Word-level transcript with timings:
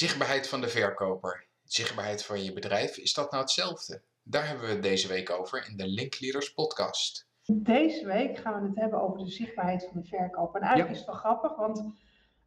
Zichtbaarheid 0.00 0.48
van 0.48 0.60
de 0.60 0.68
verkoper, 0.68 1.46
zichtbaarheid 1.64 2.24
van 2.24 2.44
je 2.44 2.52
bedrijf, 2.52 2.96
is 2.96 3.14
dat 3.14 3.30
nou 3.30 3.42
hetzelfde? 3.42 4.02
Daar 4.22 4.46
hebben 4.46 4.66
we 4.66 4.72
het 4.72 4.82
deze 4.82 5.08
week 5.08 5.30
over 5.30 5.66
in 5.70 5.76
de 5.76 5.86
Linkleaders 5.86 6.52
podcast. 6.52 7.28
Deze 7.46 8.06
week 8.06 8.38
gaan 8.38 8.62
we 8.62 8.68
het 8.68 8.76
hebben 8.76 9.02
over 9.02 9.18
de 9.18 9.30
zichtbaarheid 9.30 9.88
van 9.92 10.00
de 10.00 10.06
verkoper. 10.06 10.60
En 10.60 10.66
eigenlijk 10.66 10.92
is 10.92 10.98
het 10.98 11.06
wel 11.06 11.16
grappig, 11.16 11.56
want 11.56 11.92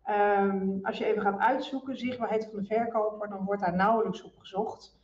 ehm, 0.03 0.67
als 0.81 0.97
je 0.97 1.05
even 1.05 1.21
gaat 1.21 1.39
uitzoeken, 1.39 1.97
zichtbaarheid 1.97 2.47
van 2.51 2.59
de 2.59 2.65
verkoper, 2.65 3.29
dan 3.29 3.45
wordt 3.45 3.61
daar 3.61 3.75
nauwelijks 3.75 4.23
op 4.23 4.37
gezocht. 4.37 4.95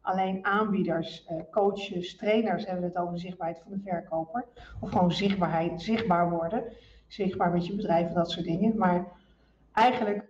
Alleen 0.00 0.44
aanbieders, 0.44 1.24
eh, 1.24 1.36
coaches, 1.50 2.16
trainers 2.16 2.66
hebben 2.66 2.84
het 2.84 2.96
over 2.96 3.14
de 3.14 3.20
zichtbaarheid 3.20 3.62
van 3.62 3.72
de 3.72 3.80
verkoper. 3.84 4.44
Of 4.80 4.90
gewoon 4.90 5.12
zichtbaarheid, 5.12 5.82
zichtbaar 5.82 6.30
worden. 6.30 6.72
Zichtbaar 7.08 7.52
met 7.52 7.66
je 7.66 7.74
bedrijf 7.74 8.08
en 8.08 8.14
dat 8.14 8.30
soort 8.30 8.46
dingen. 8.46 8.76
Maar 8.76 9.06
eigenlijk 9.72 10.26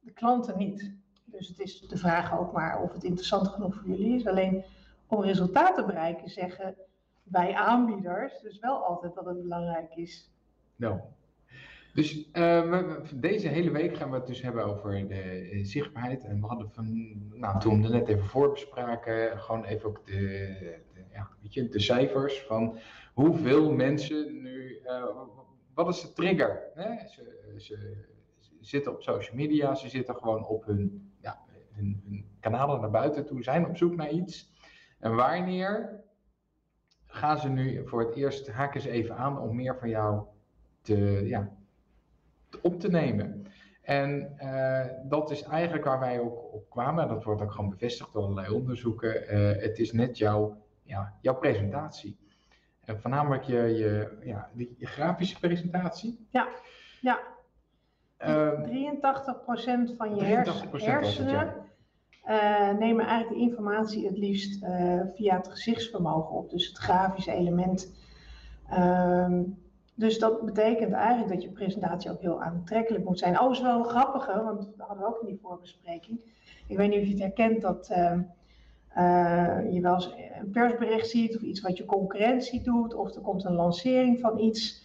de 0.00 0.12
klanten 0.12 0.58
niet. 0.58 1.04
Dus 1.36 1.48
het 1.48 1.60
is 1.60 1.80
de 1.80 1.96
vraag 1.96 2.38
ook 2.38 2.52
maar 2.52 2.82
of 2.82 2.92
het 2.92 3.04
interessant 3.04 3.48
genoeg 3.48 3.74
voor 3.74 3.88
jullie 3.88 4.16
is. 4.16 4.26
Alleen 4.26 4.64
om 5.06 5.22
resultaten 5.22 5.74
te 5.74 5.84
bereiken 5.84 6.30
zeggen 6.30 6.76
wij 7.22 7.54
aanbieders 7.54 8.40
dus 8.40 8.58
wel 8.58 8.84
altijd 8.84 9.14
dat 9.14 9.24
het 9.24 9.42
belangrijk 9.42 9.94
is. 9.94 10.30
Nou, 10.76 11.00
dus 11.96 12.28
uh, 12.32 12.92
deze 13.14 13.48
hele 13.48 13.70
week 13.70 13.96
gaan 13.96 14.10
we 14.10 14.16
het 14.16 14.26
dus 14.26 14.42
hebben 14.42 14.64
over 14.64 15.08
de 15.08 15.50
uh, 15.50 15.64
zichtbaarheid. 15.64 16.24
En 16.24 16.40
we 16.40 16.46
hadden 16.46 16.70
van, 16.70 17.16
nou, 17.34 17.60
toen 17.60 17.82
we 17.82 17.88
net 17.88 18.08
even 18.08 18.24
voor 18.24 18.50
bespraken, 18.50 19.38
gewoon 19.40 19.64
even 19.64 19.88
ook 19.88 20.06
de, 20.06 20.78
ja, 21.12 21.28
weet 21.42 21.54
je, 21.54 21.68
de 21.68 21.80
cijfers 21.80 22.42
van 22.42 22.78
hoeveel 23.14 23.72
mensen 23.72 24.42
nu, 24.42 24.78
uh, 24.84 25.04
wat 25.74 25.88
is 25.88 26.00
de 26.00 26.12
trigger? 26.12 26.62
Hè? 26.74 27.08
Ze, 27.08 27.54
ze, 27.56 28.04
zitten 28.60 28.92
op 28.92 29.02
social 29.02 29.36
media, 29.36 29.74
ze 29.74 29.88
zitten 29.88 30.14
gewoon 30.14 30.46
op 30.46 30.64
hun, 30.64 31.12
hun, 31.76 32.02
hun 32.04 32.24
kanalen 32.40 32.80
naar 32.80 32.90
buiten 32.90 33.26
toe, 33.26 33.42
zijn 33.42 33.66
op 33.66 33.76
zoek 33.76 33.96
naar 33.96 34.10
iets. 34.10 34.52
En 34.98 35.14
wanneer 35.14 36.00
gaan 37.06 37.38
ze 37.38 37.48
nu 37.48 37.86
voor 37.86 38.00
het 38.00 38.14
eerst, 38.14 38.50
haken 38.50 38.80
ze 38.80 38.90
even 38.90 39.16
aan 39.16 39.40
om 39.40 39.56
meer 39.56 39.76
van 39.78 39.88
jou 39.88 40.22
te, 40.80 40.96
ja, 41.26 41.50
op 42.62 42.80
te 42.80 42.88
nemen. 42.88 43.46
En 43.82 44.36
uh, 44.42 44.84
dat 45.04 45.30
is 45.30 45.42
eigenlijk 45.42 45.84
waar 45.84 46.00
wij 46.00 46.20
ook 46.20 46.52
op 46.52 46.70
kwamen. 46.70 47.08
Dat 47.08 47.24
wordt 47.24 47.42
ook 47.42 47.52
gewoon 47.52 47.70
bevestigd 47.70 48.12
door 48.12 48.22
allerlei 48.22 48.54
onderzoeken. 48.54 49.34
Uh, 49.34 49.62
het 49.62 49.78
is 49.78 49.92
net 49.92 50.18
jouw, 50.18 50.56
ja, 50.82 51.14
jouw 51.20 51.34
presentatie. 51.34 52.18
En 52.84 53.00
voornamelijk 53.00 53.42
je, 53.42 53.56
je, 53.56 54.18
ja, 54.20 54.50
die, 54.52 54.74
je 54.78 54.86
grafische 54.86 55.38
presentatie. 55.38 56.26
Ja, 56.30 56.48
ja. 57.00 57.20
Uh, 58.26 58.50
83% 59.92 59.96
van 59.96 60.14
je 60.14 60.16
83 60.16 60.84
hersenen 60.84 61.65
uh, 62.28 62.72
nemen 62.78 63.06
eigenlijk 63.06 63.40
de 63.40 63.48
informatie 63.48 64.06
het 64.06 64.18
liefst 64.18 64.62
uh, 64.62 65.00
via 65.14 65.36
het 65.36 65.48
gezichtsvermogen 65.48 66.36
op. 66.36 66.50
Dus 66.50 66.66
het 66.66 66.78
grafische 66.78 67.32
element. 67.32 67.94
Uh, 68.70 69.40
dus 69.94 70.18
dat 70.18 70.44
betekent 70.44 70.92
eigenlijk 70.92 71.32
dat 71.32 71.42
je 71.42 71.50
presentatie 71.50 72.10
ook 72.10 72.20
heel 72.20 72.42
aantrekkelijk 72.42 73.04
moet 73.04 73.18
zijn. 73.18 73.40
Oh, 73.40 73.50
is 73.50 73.60
wel 73.60 73.78
een 73.78 73.84
grappige, 73.84 74.42
want 74.42 74.58
dat 74.58 74.86
hadden 74.86 75.04
we 75.04 75.08
ook 75.08 75.20
in 75.20 75.26
die 75.26 75.38
voorbespreking. 75.42 76.20
Ik 76.66 76.76
weet 76.76 76.90
niet 76.90 77.00
of 77.00 77.04
je 77.04 77.10
het 77.10 77.20
herkent 77.20 77.60
dat 77.60 77.90
uh, 77.90 79.72
je 79.72 79.80
wel 79.80 79.94
eens 79.94 80.14
een 80.40 80.50
persbericht 80.50 81.08
ziet 81.08 81.36
of 81.36 81.42
iets 81.42 81.60
wat 81.60 81.76
je 81.76 81.84
concurrentie 81.84 82.62
doet. 82.62 82.94
Of 82.94 83.14
er 83.14 83.20
komt 83.20 83.44
een 83.44 83.54
lancering 83.54 84.20
van 84.20 84.38
iets 84.38 84.84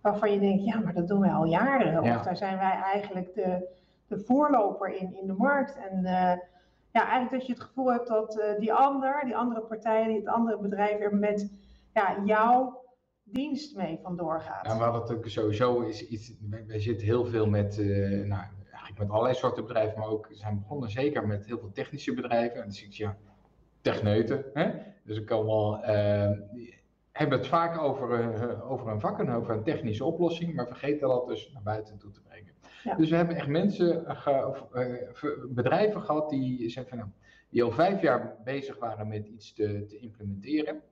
waarvan 0.00 0.32
je 0.32 0.40
denkt, 0.40 0.64
ja, 0.64 0.78
maar 0.78 0.94
dat 0.94 1.08
doen 1.08 1.20
wij 1.20 1.32
al 1.32 1.44
jaren. 1.44 2.02
Ja. 2.02 2.16
Of 2.16 2.22
daar 2.22 2.36
zijn 2.36 2.58
wij 2.58 2.80
eigenlijk 2.82 3.34
de, 3.34 3.68
de 4.06 4.18
voorloper 4.18 4.94
in, 4.94 5.16
in 5.20 5.26
de 5.26 5.34
markt. 5.36 5.76
En 5.90 6.02
ja, 6.98 7.10
eigenlijk 7.10 7.30
dat 7.30 7.46
je 7.46 7.52
het 7.52 7.62
gevoel 7.62 7.92
hebt 7.92 8.08
dat 8.08 8.36
uh, 8.36 8.58
die 8.58 8.72
ander, 8.72 9.22
die 9.24 9.36
andere 9.36 9.60
partij, 9.60 10.14
het 10.14 10.26
andere 10.26 10.58
bedrijf 10.58 11.00
er 11.00 11.16
met 11.16 11.52
ja, 11.94 12.22
jouw 12.24 12.82
dienst 13.22 13.76
mee 13.76 13.98
vandoor 14.02 14.40
gaat. 14.40 14.76
We 14.76 14.82
hadden 14.82 15.00
het 15.00 15.12
ook 15.12 15.28
sowieso 15.28 15.80
is 15.80 16.08
iets, 16.08 16.32
wij 16.66 16.80
zitten 16.80 17.06
heel 17.06 17.24
veel 17.24 17.46
met, 17.46 17.78
uh, 17.78 18.26
nou, 18.26 18.42
eigenlijk 18.70 18.98
met 18.98 19.10
allerlei 19.10 19.34
soorten 19.34 19.66
bedrijven, 19.66 19.98
maar 19.98 20.08
ook 20.08 20.28
zijn 20.30 20.58
begonnen 20.58 20.90
zeker 20.90 21.26
met 21.26 21.46
heel 21.46 21.58
veel 21.58 21.72
technische 21.72 22.14
bedrijven. 22.14 22.62
En 22.62 22.72
zie 22.72 22.86
ik, 22.86 22.92
ja, 22.92 23.16
techneuten, 23.80 24.44
hè? 24.54 24.70
dus 25.04 25.16
ik 25.16 25.26
kan 25.26 25.46
wel, 25.46 25.78
uh, 25.78 26.30
hebben 27.12 27.38
het 27.38 27.46
vaak 27.46 27.78
over, 27.78 28.20
uh, 28.20 28.70
over 28.70 28.88
een 28.88 29.00
vak 29.00 29.18
en 29.18 29.30
over 29.30 29.54
een 29.54 29.62
technische 29.62 30.04
oplossing, 30.04 30.54
maar 30.54 30.66
vergeten 30.66 31.08
dat 31.08 31.26
dus 31.26 31.50
naar 31.52 31.62
buiten 31.62 31.98
toe 31.98 32.10
te 32.10 32.20
brengen. 32.22 32.52
Ja. 32.82 32.94
Dus 32.94 33.10
we 33.10 33.16
hebben 33.16 33.36
echt 33.36 33.46
mensen, 33.46 34.16
ge, 34.16 34.46
of, 34.46 34.66
uh, 34.74 35.44
bedrijven 35.48 36.02
gehad 36.02 36.30
die, 36.30 36.68
zeggen 36.68 36.88
van, 36.88 36.98
nou, 36.98 37.10
die 37.48 37.62
al 37.62 37.70
vijf 37.70 38.02
jaar 38.02 38.36
bezig 38.44 38.78
waren 38.78 39.08
met 39.08 39.26
iets 39.26 39.52
te, 39.52 39.86
te 39.86 39.98
implementeren. 39.98 40.82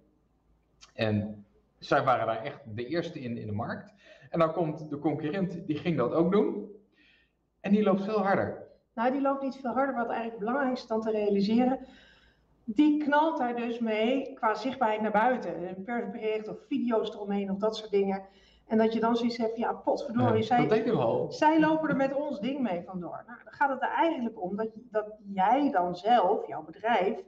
En 0.95 1.47
zij 1.79 2.05
waren 2.05 2.27
daar 2.27 2.43
echt 2.43 2.61
de 2.77 2.87
eerste 2.87 3.21
in, 3.21 3.37
in 3.37 3.47
de 3.47 3.53
markt. 3.53 3.95
En 4.31 4.39
dan 4.39 4.53
komt 4.53 4.91
de 4.91 4.99
concurrent, 4.99 5.67
die 5.67 5.77
ging 5.77 5.97
dat 5.97 6.13
ook 6.13 6.33
doen. 6.33 6.71
En 7.61 7.73
die 7.73 7.83
loopt 7.83 8.05
veel 8.05 8.23
harder. 8.23 8.65
Nou, 8.95 9.13
die 9.13 9.21
loopt 9.21 9.43
niet 9.43 9.57
veel 9.57 9.73
harder. 9.73 9.95
Wat 9.95 10.09
eigenlijk 10.09 10.39
belangrijk 10.39 10.77
is 10.77 10.87
dan 10.87 11.01
te 11.01 11.11
realiseren, 11.11 11.79
die 12.65 13.05
knalt 13.05 13.39
daar 13.39 13.57
dus 13.57 13.79
mee 13.79 14.33
qua 14.35 14.55
zichtbaarheid 14.55 15.01
naar 15.01 15.11
buiten. 15.11 15.69
Een 15.69 15.83
persbericht 15.85 16.49
of 16.49 16.57
video's 16.69 17.15
eromheen 17.15 17.51
of 17.51 17.59
dat 17.59 17.77
soort 17.77 17.91
dingen. 17.91 18.23
En 18.67 18.79
dat 18.79 18.93
je 18.93 19.01
dan 19.01 19.17
zoiets 19.17 19.37
hebt, 19.37 19.57
ja, 19.57 19.73
potverdorie, 19.73 20.41
ja, 20.41 20.47
zij, 20.47 21.27
zij 21.29 21.61
lopen 21.61 21.89
er 21.89 21.97
met 21.97 22.15
ons 22.15 22.41
ding 22.41 22.61
mee 22.61 22.83
vandoor. 22.83 23.23
Nou, 23.27 23.39
dan 23.45 23.53
gaat 23.53 23.69
het 23.69 23.83
er 23.83 23.89
eigenlijk 23.89 24.43
om 24.43 24.57
dat, 24.57 24.69
dat 24.75 25.19
jij 25.33 25.71
dan 25.71 25.97
zelf, 25.97 26.47
jouw 26.47 26.65
bedrijf, 26.65 27.19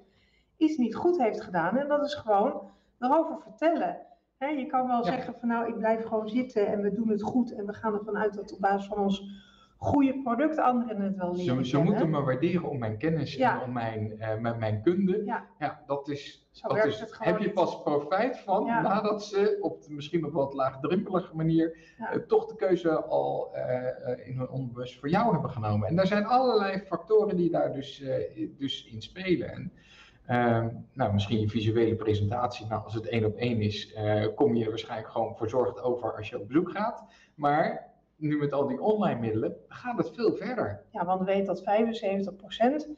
iets 0.56 0.76
niet 0.76 0.94
goed 0.94 1.18
heeft 1.18 1.40
gedaan. 1.40 1.76
En 1.76 1.88
dat 1.88 2.04
is 2.04 2.14
gewoon 2.14 2.70
erover 2.98 3.40
vertellen. 3.40 4.06
He, 4.38 4.46
je 4.46 4.66
kan 4.66 4.86
wel 4.86 4.96
ja. 4.96 5.02
zeggen 5.02 5.34
van 5.34 5.48
nou, 5.48 5.68
ik 5.68 5.78
blijf 5.78 6.04
gewoon 6.04 6.28
zitten 6.28 6.66
en 6.66 6.80
we 6.82 6.92
doen 6.92 7.08
het 7.08 7.22
goed. 7.22 7.54
En 7.54 7.66
we 7.66 7.72
gaan 7.72 7.94
ervan 7.94 8.16
uit 8.16 8.34
dat 8.34 8.52
op 8.52 8.60
basis 8.60 8.88
van 8.88 8.98
ons 8.98 9.22
goede 9.78 10.20
product 10.22 10.58
anderen 10.58 11.00
het 11.00 11.16
wel 11.16 11.36
leren 11.36 11.64
Ze, 11.64 11.70
ze 11.70 11.82
moeten 11.82 12.10
me 12.10 12.20
waarderen 12.22 12.68
om 12.68 12.78
mijn 12.78 12.98
kennis 12.98 13.34
ja. 13.34 13.60
en 13.60 13.66
om 13.66 13.72
mijn, 13.72 14.12
uh, 14.18 14.38
mijn, 14.38 14.58
mijn 14.58 14.82
kunde. 14.82 15.22
Ja. 15.24 15.46
ja, 15.58 15.82
dat 15.86 16.08
is, 16.08 16.48
Zo 16.50 16.68
dat 16.68 16.84
is 16.84 17.04
heb 17.18 17.38
je 17.38 17.50
pas 17.50 17.82
profijt 17.82 18.38
van 18.38 18.64
ja. 18.64 18.80
nadat 18.80 19.24
ze 19.24 19.58
op 19.60 19.82
de, 19.82 19.92
misschien 19.92 20.24
op 20.24 20.32
wat 20.32 20.54
laagdrempelige 20.54 21.36
manier 21.36 21.76
uh, 21.98 22.08
toch 22.10 22.46
de 22.46 22.56
keuze 22.56 23.04
al 23.04 23.50
uh, 23.54 24.26
in 24.28 24.36
hun 24.36 24.48
onbewust 24.48 24.98
voor 24.98 25.08
jou 25.08 25.32
hebben 25.32 25.50
genomen. 25.50 25.88
En 25.88 25.96
daar 25.96 26.06
zijn 26.06 26.26
allerlei 26.26 26.82
factoren 26.86 27.36
die 27.36 27.50
daar 27.50 27.72
dus, 27.72 28.04
dus 28.58 28.86
in 28.86 29.02
spelen. 29.02 29.52
En, 29.52 29.72
Uh, 30.30 30.66
nou, 30.92 31.12
misschien 31.12 31.40
je 31.40 31.48
visuele 31.48 31.94
presentatie. 31.94 32.66
Nou, 32.66 32.84
als 32.84 32.94
het 32.94 33.06
één 33.06 33.24
op 33.24 33.36
één 33.36 33.60
is, 33.60 33.94
uh, 33.96 34.26
kom 34.34 34.54
je 34.54 34.68
waarschijnlijk 34.68 35.10
gewoon 35.10 35.36
verzorgd 35.36 35.82
over 35.82 36.16
als 36.16 36.28
je 36.28 36.40
op 36.40 36.46
bezoek 36.46 36.70
gaat. 36.70 37.04
Maar 37.34 37.88
nu 38.18 38.38
met 38.38 38.52
al 38.52 38.66
die 38.66 38.80
online 38.80 39.20
middelen 39.20 39.56
gaat 39.68 39.98
het 39.98 40.10
veel 40.14 40.36
verder. 40.36 40.82
Ja, 40.90 41.04
want 41.04 41.20
we 41.20 41.26
weten 41.26 41.46
dat 41.46 41.62
75% 42.86 42.88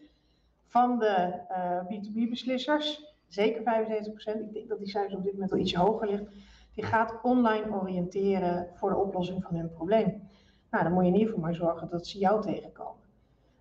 van 0.67 0.99
de 0.99 1.33
uh, 1.51 1.81
B2B-beslissers, 1.85 3.15
zeker 3.29 3.61
75%, 3.61 3.65
ik 4.41 4.53
denk 4.53 4.69
dat 4.69 4.79
die 4.79 4.89
cijfers 4.89 5.15
op 5.15 5.23
dit 5.23 5.33
moment 5.33 5.53
al 5.53 5.59
ietsje 5.59 5.79
hoger 5.79 6.09
ligt, 6.09 6.25
die 6.75 6.85
gaat 6.85 7.19
online 7.23 7.81
oriënteren 7.81 8.69
voor 8.75 8.91
de 8.91 8.97
oplossing 8.97 9.43
van 9.43 9.55
hun 9.55 9.71
probleem. 9.71 10.29
Nou, 10.71 10.85
dan 10.85 10.93
moet 10.93 11.03
je 11.03 11.09
in 11.09 11.15
ieder 11.15 11.29
geval 11.29 11.45
maar 11.45 11.55
zorgen 11.55 11.89
dat 11.89 12.07
ze 12.07 12.19
jou 12.19 12.43
tegenkomen. 12.43 13.03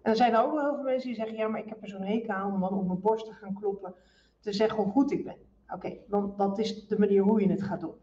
En 0.02 0.12
er 0.12 0.18
zijn 0.18 0.36
ook 0.36 0.54
wel 0.54 0.64
heel 0.64 0.76
veel 0.76 0.84
mensen 0.84 1.08
die 1.08 1.18
zeggen, 1.18 1.38
ja, 1.38 1.48
maar 1.48 1.60
ik 1.60 1.70
heb 1.70 1.82
er 1.82 1.90
zo'n 1.90 2.04
hekel 2.04 2.34
aan 2.34 2.54
om 2.54 2.60
dan 2.60 2.74
op 2.74 2.88
mijn 2.88 3.00
borst 3.00 3.26
te 3.26 3.34
gaan 3.34 3.54
kloppen, 3.54 3.94
te 4.40 4.54
zeggen 4.54 4.84
hoe 4.84 4.92
goed 4.92 5.12
ik 5.12 5.24
ben. 5.24 5.36
Oké, 5.74 5.98
dan 6.08 6.34
dat 6.38 6.60
is 6.60 6.88
de 6.88 7.00
manier 7.00 7.22
hoe 7.22 7.42
je 7.42 7.50
het 7.50 7.64
gaat 7.64 7.80
doen. 7.80 7.96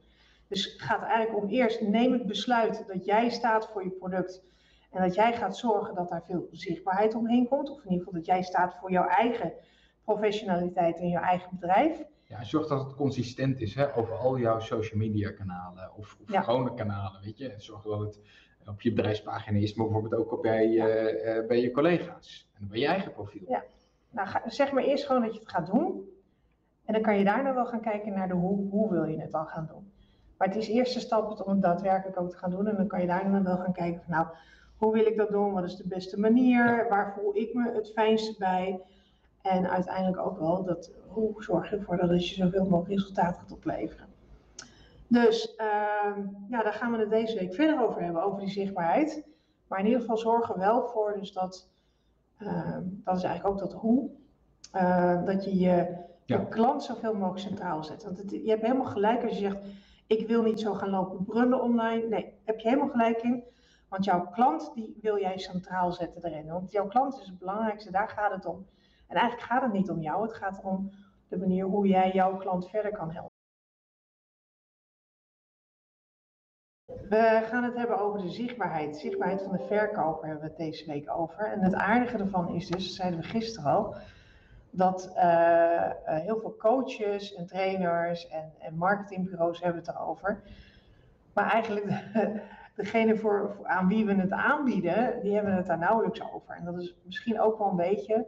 Dus 0.49 0.73
het 0.73 0.83
gaat 0.83 1.03
eigenlijk 1.03 1.43
om 1.45 1.49
eerst 1.49 1.81
neem 1.81 2.13
het 2.13 2.27
besluit 2.27 2.85
dat 2.87 3.05
jij 3.05 3.31
staat 3.31 3.69
voor 3.73 3.85
je 3.85 3.91
product. 3.91 4.43
En 4.91 5.03
dat 5.03 5.15
jij 5.15 5.33
gaat 5.33 5.57
zorgen 5.57 5.95
dat 5.95 6.09
daar 6.09 6.23
veel 6.27 6.49
zichtbaarheid 6.51 7.15
omheen 7.15 7.49
komt. 7.49 7.71
Of 7.71 7.85
in 7.85 7.91
ieder 7.91 7.99
geval 7.99 8.13
dat 8.13 8.27
jij 8.27 8.43
staat 8.43 8.77
voor 8.81 8.91
jouw 8.91 9.07
eigen 9.07 9.53
professionaliteit 10.05 10.99
en 10.99 11.09
jouw 11.09 11.23
eigen 11.23 11.49
bedrijf. 11.53 12.05
Ja, 12.25 12.45
zorg 12.45 12.67
dat 12.67 12.85
het 12.85 12.95
consistent 12.95 13.61
is 13.61 13.75
hè, 13.75 13.97
over 13.97 14.15
al 14.15 14.39
jouw 14.39 14.61
social 14.61 14.99
media 14.99 15.31
kanalen 15.31 15.95
of, 15.97 16.17
of 16.23 16.33
ja. 16.33 16.41
gewone 16.41 16.75
kanalen, 16.75 17.21
weet 17.23 17.39
je. 17.39 17.55
Zorg 17.57 17.83
dat 17.83 18.01
het 18.01 18.21
op 18.67 18.81
je 18.81 18.93
bedrijfspagina 18.93 19.59
is, 19.59 19.75
maar 19.75 19.87
bijvoorbeeld 19.87 20.31
ook 20.31 20.43
bij, 20.43 20.69
ja. 20.69 20.87
uh, 20.87 21.37
uh, 21.37 21.47
bij 21.47 21.61
je 21.61 21.71
collega's 21.71 22.49
en 22.55 22.69
bij 22.69 22.79
je 22.79 22.87
eigen 22.87 23.13
profiel. 23.13 23.45
Ja, 23.49 23.65
nou 24.11 24.29
ga, 24.29 24.43
zeg 24.47 24.73
maar 24.73 24.83
eerst 24.83 25.07
gewoon 25.07 25.23
dat 25.23 25.35
je 25.35 25.41
het 25.41 25.49
gaat 25.49 25.67
doen. 25.67 26.09
En 26.85 26.93
dan 26.93 27.03
kan 27.03 27.19
je 27.19 27.25
daarna 27.25 27.55
wel 27.55 27.67
gaan 27.67 27.81
kijken 27.81 28.13
naar 28.13 28.29
de 28.29 28.35
hoe, 28.35 28.71
hoe 28.71 28.91
wil 28.91 29.05
je 29.05 29.21
het 29.21 29.31
dan 29.31 29.47
gaan 29.47 29.67
doen. 29.67 29.93
Maar 30.39 30.49
het 30.49 30.57
is 30.57 30.69
eerste 30.69 31.01
stap 31.01 31.41
om 31.41 31.53
het 31.53 31.63
daadwerkelijk 31.63 32.21
ook 32.21 32.31
te 32.31 32.37
gaan 32.37 32.51
doen. 32.51 32.67
En 32.67 32.77
dan 32.77 32.87
kan 32.87 33.01
je 33.01 33.07
daarna 33.07 33.43
wel 33.43 33.57
gaan 33.57 33.73
kijken 33.73 34.03
van 34.03 34.15
nou, 34.15 34.27
hoe 34.77 34.93
wil 34.93 35.07
ik 35.07 35.17
dat 35.17 35.31
doen? 35.31 35.53
Wat 35.53 35.65
is 35.65 35.77
de 35.77 35.89
beste 35.89 36.21
manier? 36.21 36.87
Waar 36.89 37.15
voel 37.15 37.37
ik 37.37 37.55
me 37.55 37.73
het 37.73 37.93
fijnste 37.93 38.35
bij? 38.39 38.81
En 39.43 39.71
uiteindelijk 39.71 40.19
ook 40.19 40.39
wel, 40.39 40.65
dat, 40.65 40.91
hoe 41.09 41.43
zorg 41.43 41.71
je 41.71 41.77
ervoor 41.77 41.97
dat 41.97 42.29
je 42.29 42.35
zoveel 42.35 42.65
mogelijk 42.65 42.89
resultaat 42.89 43.39
gaat 43.39 43.53
opleveren? 43.53 44.07
Dus 45.09 45.55
uh, 45.61 46.25
ja, 46.49 46.63
daar 46.63 46.73
gaan 46.73 46.93
we 46.93 46.99
het 46.99 47.11
deze 47.11 47.39
week 47.39 47.55
verder 47.55 47.89
over 47.89 48.03
hebben, 48.03 48.23
over 48.23 48.41
die 48.41 48.51
zichtbaarheid. 48.51 49.27
Maar 49.69 49.79
in 49.79 49.85
ieder 49.85 50.01
geval 50.01 50.19
zorgen 50.19 50.55
we 50.55 50.61
wel 50.61 50.87
voor 50.87 51.17
dus 51.19 51.33
dat 51.33 51.69
Ehm, 52.39 52.83
dat 53.05 53.17
is 53.17 53.23
eigenlijk 53.23 53.47
ook 53.47 53.59
dat 53.59 53.73
hoe. 53.81 54.11
dat 55.25 55.45
je 55.45 55.59
je, 56.25 56.47
klant 56.49 56.83
zoveel 56.83 57.15
mogelijk 57.15 57.39
centraal 57.39 57.85
zet. 57.85 58.05
Want 58.05 58.19
het, 58.19 58.31
je 58.31 58.49
hebt 58.49 58.63
helemaal 58.63 58.87
gelijk 58.87 59.23
als 59.23 59.33
je 59.33 59.39
zegt, 59.39 59.59
ik 60.07 60.27
wil 60.27 60.43
niet 60.43 60.61
zo 60.61 60.75
gaan 60.75 60.91
lopen 60.91 61.25
brullen 61.25 61.63
online. 61.63 62.09
Nee, 62.09 62.33
heb 62.45 62.59
je 62.59 62.69
helemaal 62.69 62.91
gelijk 62.91 63.23
in. 63.23 63.45
Want 63.89 64.05
jouw 64.05 64.27
klant, 64.27 64.71
die 64.75 64.99
wil 65.01 65.21
jij 65.21 65.39
centraal 65.39 65.93
zetten 65.93 66.25
erin. 66.25 66.47
Want 66.47 66.73
jouw 66.73 66.87
klant 66.87 67.21
is 67.21 67.27
het 67.27 67.39
belangrijkste, 67.39 67.91
daar 67.91 68.09
gaat 68.09 68.33
het 68.33 68.47
om. 68.47 68.67
En 69.07 69.17
eigenlijk 69.17 69.51
gaat 69.51 69.63
het 69.63 69.73
niet 69.73 69.91
om 69.91 70.01
jou, 70.01 70.23
het 70.23 70.35
gaat 70.35 70.61
om 70.63 70.91
de 71.29 71.37
manier 71.37 71.65
hoe 71.65 71.87
jij 71.87 72.13
jouw 72.13 72.37
klant 72.37 72.69
verder 72.69 72.93
kan 72.93 73.11
helpen. 73.11 73.35
We 77.09 77.43
gaan 77.45 77.65
het 77.65 77.77
hebben 77.77 77.99
over 77.99 78.23
de 78.23 78.31
zichtbaarheid. 78.31 78.97
Zichtbaarheid 78.97 79.43
van 79.43 79.53
de 79.53 79.67
verkoper 79.67 80.27
hebben 80.27 80.45
we 80.45 80.49
het 80.49 80.59
deze 80.59 80.87
week 80.87 81.11
over. 81.11 81.53
En 81.53 81.61
het 81.61 81.75
aardige 81.75 82.19
ervan 82.19 82.49
is 82.49 82.67
dus, 82.67 82.87
dat 82.87 82.95
zeiden 82.95 83.21
we 83.21 83.27
gisteren 83.27 83.73
al, 83.73 83.97
dat 84.77 85.13
uh, 85.17 85.91
heel 86.05 86.39
veel 86.41 86.57
coaches 86.59 87.35
en 87.35 87.47
trainers 87.47 88.29
en, 88.29 88.53
en, 88.59 88.77
marketingbureaus 88.77 89.61
hebben 89.61 89.81
het 89.81 89.95
erover. 89.95 90.43
Maar 91.33 91.51
eigenlijk 91.51 91.87
de, 91.87 92.41
degene 92.83 93.17
voor, 93.17 93.53
voor, 93.57 93.67
aan 93.67 93.89
wie 93.89 94.05
we 94.05 94.15
het 94.15 94.31
aanbieden, 94.31 95.21
die 95.23 95.35
hebben 95.35 95.55
het 95.55 95.67
daar 95.67 95.79
nauwelijks 95.79 96.33
over. 96.33 96.55
En 96.55 96.65
dat 96.65 96.79
is 96.79 96.95
misschien 97.03 97.41
ook 97.41 97.59
wel 97.59 97.69
een 97.69 97.77
beetje 97.77 98.27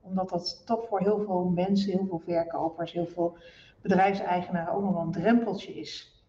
omdat 0.00 0.28
dat 0.28 0.62
toch 0.66 0.86
voor 0.88 1.00
heel 1.00 1.24
veel 1.24 1.44
mensen, 1.54 1.92
heel 1.92 2.06
veel 2.06 2.22
verkopers, 2.24 2.92
heel 2.92 3.06
veel 3.06 3.36
bedrijfseigenaren 3.82 4.72
ook 4.72 4.82
nog 4.82 4.92
wel 4.92 5.02
een 5.02 5.12
drempeltje 5.12 5.74
is 5.74 6.22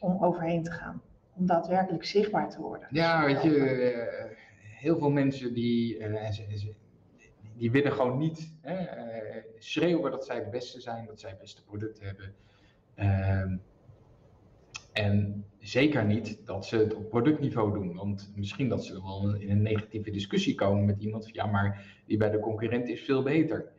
om 0.00 0.24
overheen 0.24 0.62
te 0.62 0.70
gaan. 0.70 1.02
Om 1.34 1.46
daadwerkelijk 1.46 2.04
zichtbaar 2.04 2.50
te 2.50 2.60
worden. 2.60 2.88
Ja, 2.90 3.24
weet 3.24 3.42
je, 3.42 3.58
eh, 3.58 4.36
heel 4.80 4.98
veel 4.98 5.10
mensen 5.10 5.54
die, 5.54 5.98
die 7.58 7.70
willen 7.70 7.92
gewoon 7.92 8.18
niet 8.18 8.54
hè, 8.60 8.80
uh, 8.80 9.42
schreeuwen 9.58 10.10
dat 10.10 10.24
zij 10.24 10.44
de 10.44 10.50
beste 10.50 10.80
zijn, 10.80 11.06
dat 11.06 11.20
zij 11.20 11.30
het 11.30 11.38
beste 11.38 11.64
product 11.64 12.00
hebben. 12.00 12.34
Ehm, 12.94 13.56
en 14.92 15.44
zeker 15.58 16.04
niet 16.04 16.46
dat 16.46 16.66
ze 16.66 16.76
het 16.76 16.94
op 16.94 17.08
productniveau 17.08 17.72
doen. 17.72 17.94
Want 17.94 18.32
misschien 18.36 18.68
dat 18.68 18.84
ze 18.84 19.02
wel 19.02 19.34
in 19.34 19.50
een 19.50 19.62
negatieve 19.62 20.10
discussie 20.10 20.54
komen 20.54 20.84
met 20.84 21.02
iemand 21.02 21.24
van 21.24 21.34
ja, 21.34 21.46
maar 21.46 22.00
die 22.06 22.16
bij 22.16 22.30
de 22.30 22.40
concurrent 22.40 22.88
is 22.88 23.04
veel 23.04 23.22
beter. 23.22 23.72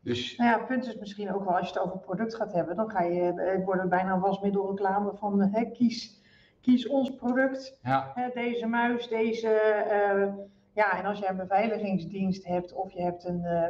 Dus... 0.00 0.36
Nou 0.36 0.50
ja, 0.50 0.58
het 0.58 0.66
punt 0.66 0.86
is 0.86 0.96
misschien 0.96 1.34
ook 1.34 1.44
wel 1.44 1.56
als 1.56 1.68
je 1.68 1.74
het 1.74 1.82
over 1.82 1.98
product 1.98 2.34
gaat 2.34 2.52
hebben, 2.52 2.76
dan 2.76 2.90
ga 2.90 3.02
je, 3.02 3.20
eh, 3.20 3.64
wordt 3.64 3.80
het 3.80 3.90
bijna 3.90 4.18
wasmiddelreclame 4.18 5.12
van 5.14 5.40
hè, 5.40 5.70
kies, 5.70 6.22
kies 6.60 6.88
ons 6.88 7.14
product. 7.14 7.78
Ja. 7.82 8.12
Hè, 8.14 8.28
deze 8.34 8.66
muis, 8.66 9.08
deze. 9.08 9.84
Uh, 9.90 10.44
ja, 10.76 10.98
en 10.98 11.04
als 11.04 11.18
je 11.18 11.28
een 11.28 11.36
beveiligingsdienst 11.36 12.44
hebt 12.44 12.72
of 12.72 12.92
je 12.92 13.02
hebt 13.02 13.24
een, 13.24 13.42
uh, 13.42 13.66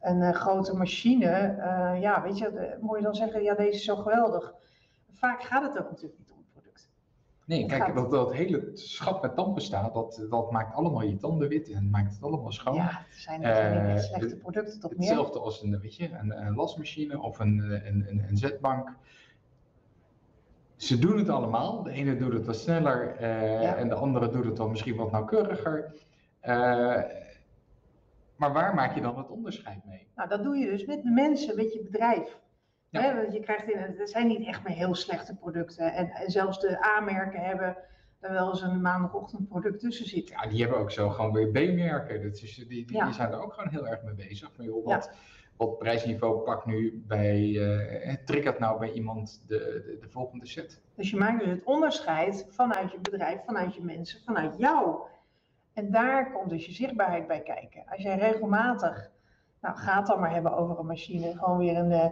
een 0.00 0.34
grote 0.34 0.76
machine, 0.76 1.56
ja, 2.00 2.22
weet 2.22 2.38
je, 2.38 2.76
moet 2.80 2.96
je 2.96 3.04
dan 3.04 3.14
zeggen, 3.14 3.42
ja, 3.42 3.54
deze 3.54 3.76
is 3.76 3.84
zo 3.84 3.96
geweldig. 3.96 4.54
Vaak 5.12 5.42
gaat 5.42 5.62
het 5.62 5.78
ook 5.78 5.90
natuurlijk 5.90 6.18
niet 6.18 6.32
Nee, 7.46 7.66
kijk, 7.66 7.94
dat, 7.94 8.10
dat 8.10 8.32
hele 8.32 8.70
schat 8.74 9.22
met 9.22 9.34
tandpasta, 9.34 9.90
dat, 9.90 10.26
dat 10.30 10.50
maakt 10.50 10.74
allemaal 10.74 11.02
je 11.02 11.16
tanden 11.16 11.48
wit 11.48 11.70
en 11.70 11.90
maakt 11.90 12.14
het 12.14 12.22
allemaal 12.22 12.52
schoon. 12.52 12.74
Ja, 12.74 13.04
het 13.08 13.18
zijn 13.18 13.42
uh, 13.42 13.98
slechte 13.98 14.36
producten 14.36 14.80
toch 14.80 14.90
meer. 14.90 15.00
Hetzelfde 15.00 15.38
als 15.38 15.62
een, 15.62 15.80
weet 15.80 15.96
je, 15.96 16.10
een, 16.12 16.46
een 16.46 16.54
lasmachine 16.54 17.20
of 17.20 17.38
een, 17.38 17.58
een, 17.58 18.06
een, 18.08 18.24
een 18.28 18.36
zetbank. 18.36 18.96
Ze 20.76 20.98
doen 20.98 21.18
het 21.18 21.28
allemaal. 21.28 21.82
De 21.82 21.90
ene 21.90 22.16
doet 22.16 22.32
het 22.32 22.46
wat 22.46 22.56
sneller 22.56 23.20
uh, 23.20 23.80
en 23.80 23.88
de 23.88 23.94
andere 23.94 24.28
doet 24.28 24.44
het 24.44 24.56
dan 24.56 24.70
misschien 24.70 24.96
wat 24.96 25.10
nauwkeuriger. 25.10 25.94
Uh, 26.42 27.02
maar 28.36 28.52
waar 28.52 28.74
maak 28.74 28.94
je 28.94 29.00
dan 29.00 29.18
het 29.18 29.30
onderscheid 29.30 29.84
mee? 29.84 30.06
Nou, 30.14 30.28
dat 30.28 30.42
doe 30.42 30.56
je 30.56 30.70
dus 30.70 30.84
met 30.84 31.02
de 31.02 31.10
mensen, 31.10 31.56
met 31.56 31.72
je 31.72 31.82
bedrijf. 31.82 32.40
Ja. 32.88 33.16
want 33.16 33.32
je 33.32 33.40
krijgt 33.40 33.70
in, 33.70 33.78
het 33.78 34.10
zijn 34.10 34.26
niet 34.26 34.46
echt 34.46 34.64
meer 34.64 34.76
heel 34.76 34.94
slechte 34.94 35.36
producten. 35.36 35.92
En, 35.92 36.10
en 36.10 36.30
zelfs 36.30 36.60
de 36.60 36.84
A-merken 36.84 37.40
hebben 37.40 37.76
er 38.20 38.32
wel 38.32 38.48
eens 38.48 38.62
een 38.62 38.80
maandagochtend 38.80 39.48
product 39.48 39.80
tussen 39.80 40.08
zitten. 40.08 40.36
Ja, 40.42 40.48
die 40.48 40.60
hebben 40.60 40.78
ook 40.78 40.90
zo 40.90 41.08
gewoon 41.08 41.32
weer 41.32 41.48
B-merken. 41.48 42.22
Dat 42.22 42.42
is, 42.42 42.54
die, 42.54 42.66
die, 42.66 43.04
die, 43.04 43.12
zijn 43.12 43.32
er 43.32 43.42
ook 43.42 43.52
gewoon 43.52 43.70
heel 43.70 43.88
erg 43.88 44.02
mee 44.02 44.14
bezig. 44.14 44.52
Van, 44.52 44.64
joh, 44.64 44.84
wat, 44.84 45.10
wat 45.56 45.78
prijsniveau 45.78 46.42
pakt 46.42 46.66
nu 46.66 47.02
bij, 47.06 47.40
uh, 47.40 48.14
triggert 48.24 48.58
nou 48.58 48.78
bij 48.78 48.92
iemand 48.92 49.44
de, 49.46 49.58
de, 49.58 49.98
de, 50.00 50.08
volgende 50.08 50.46
set? 50.46 50.80
Dus 50.94 51.10
je 51.10 51.16
maakt 51.16 51.40
dus 51.40 51.48
het 51.48 51.64
onderscheid 51.64 52.46
vanuit 52.48 52.92
je 52.92 52.98
bedrijf, 53.00 53.40
vanuit 53.44 53.74
je 53.74 53.82
mensen, 53.82 54.20
vanuit 54.24 54.58
jou. 54.58 55.00
En 55.74 55.90
daar 55.90 56.32
komt 56.32 56.50
dus 56.50 56.66
je 56.66 56.72
zichtbaarheid 56.72 57.26
bij 57.26 57.40
kijken. 57.40 57.84
Als 57.86 58.02
jij 58.02 58.18
regelmatig, 58.18 59.10
nou 59.60 59.76
gaat 59.76 60.06
dan 60.06 60.20
maar 60.20 60.32
hebben 60.32 60.56
over 60.56 60.78
een 60.78 60.86
machine, 60.86 61.36
gewoon 61.36 61.58
weer 61.58 61.76
een... 61.76 61.90
Uh, 61.90 62.06